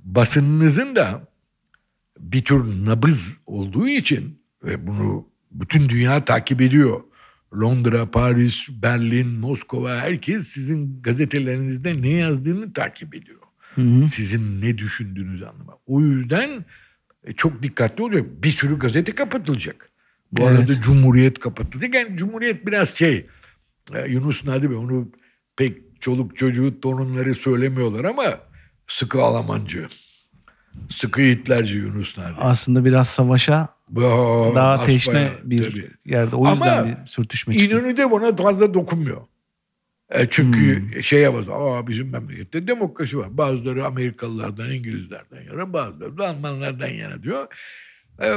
[0.00, 1.28] basınınızın da
[2.18, 7.00] bir tür nabız olduğu için ve bunu bütün dünya takip ediyor.
[7.60, 13.45] Londra, Paris, Berlin, Moskova herkes sizin gazetelerinizde ne yazdığını takip ediyor
[13.76, 14.08] hı hı.
[14.08, 15.76] sizin ne düşündüğünüzü anlamak.
[15.86, 16.64] O yüzden
[17.24, 18.24] e, çok dikkatli olacak.
[18.42, 19.90] Bir sürü gazete kapatılacak.
[20.32, 20.58] Bu Evet.
[20.58, 21.94] arada Cumhuriyet kapatılacak.
[21.94, 23.26] Yani Cumhuriyet biraz şey
[23.94, 25.08] e, Yunus Nadi Bey onu
[25.56, 28.38] pek çoluk çocuğu torunları söylemiyorlar ama
[28.88, 29.88] sıkı Almancı.
[30.90, 32.34] Sıkı Hitlerci Yunus Nadi.
[32.38, 35.90] aslında biraz savaşa Ba- daha teşne bir tabii.
[36.04, 36.36] yerde.
[36.36, 37.80] O yüzden Ama bir sürtüşme çıkıyor.
[37.82, 39.20] İnönü de buna fazla dokunmuyor.
[40.10, 41.02] E çünkü Hmm.
[41.02, 43.36] şey yapaz, aa bizim memlekette demokrasi var.
[43.38, 47.46] Bazıları Amerikalılardan, İngilizlerden yana, bazıları da Almanlardan yana diyor.
[48.22, 48.34] E,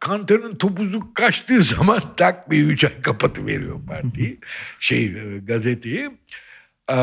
[0.00, 4.38] Kantar'ın topuzu kaçtığı zaman tak bir üç ay kapatıveriyor partiyi,
[4.80, 6.10] şey e, gazeteyi.
[6.90, 6.96] E,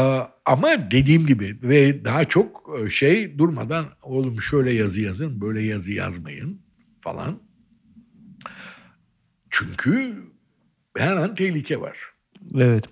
[0.45, 5.91] ama dediğim gibi ve daha çok e, şey durmadan oğlum şöyle yazı yazın, böyle yazı
[5.91, 6.61] yazmayın
[7.01, 7.39] falan.
[9.49, 10.15] Çünkü
[10.97, 11.97] her an tehlike var.
[12.55, 12.85] Evet.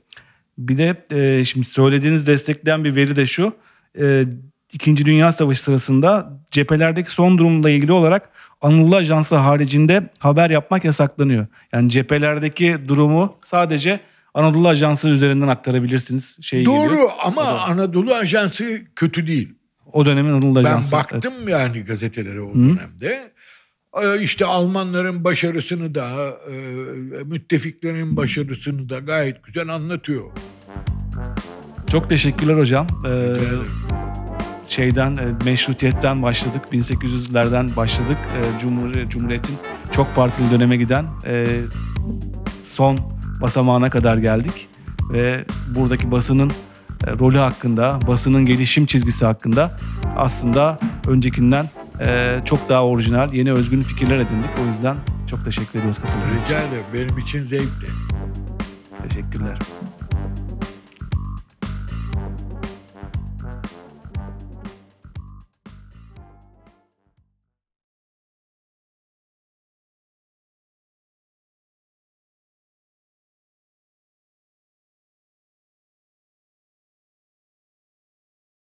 [0.57, 3.53] Bir de e, şimdi söylediğiniz destekleyen bir veri de şu.
[3.99, 4.25] e,
[4.73, 8.29] İkinci Dünya Savaşı sırasında cephelerdeki son durumla ilgili olarak
[8.61, 11.47] Anadolu Ajansı haricinde haber yapmak yasaklanıyor.
[11.73, 13.99] Yani cephelerdeki durumu sadece
[14.33, 16.37] Anadolu Ajansı üzerinden aktarabilirsiniz.
[16.41, 17.09] Şey Doğru geliyor.
[17.23, 19.53] ama Anadolu Ajansı kötü değil.
[19.93, 20.95] O dönemin Anadolu Ben Ajansı.
[20.95, 23.31] baktım yani gazetelere o dönemde.
[23.93, 26.53] Ee, İşte Almanların başarısını da, e,
[27.23, 30.31] müttefiklerin başarısını da gayet güzel anlatıyor.
[31.91, 32.87] Çok teşekkürler hocam.
[33.07, 33.33] Ee,
[34.67, 36.61] şeyden e, meşrutiyetten başladık.
[36.71, 38.17] 1800'lerden başladık.
[38.37, 39.55] E, Cumhur, Cumhuriyet'in
[39.91, 41.45] çok partili döneme giden e,
[42.63, 42.97] son
[43.41, 44.67] basamağına kadar geldik.
[45.11, 46.51] Ve buradaki basının
[47.19, 49.77] rolü hakkında, basının gelişim çizgisi hakkında
[50.17, 51.69] aslında öncekinden
[52.05, 54.49] e, çok daha orijinal, yeni özgün fikirler edindik.
[54.63, 54.95] O yüzden
[55.29, 56.55] çok teşekkür ediyoruz katıldığınız için.
[56.55, 56.85] Rica ederim.
[56.93, 57.87] Benim için zevkti.
[59.09, 59.57] Teşekkürler.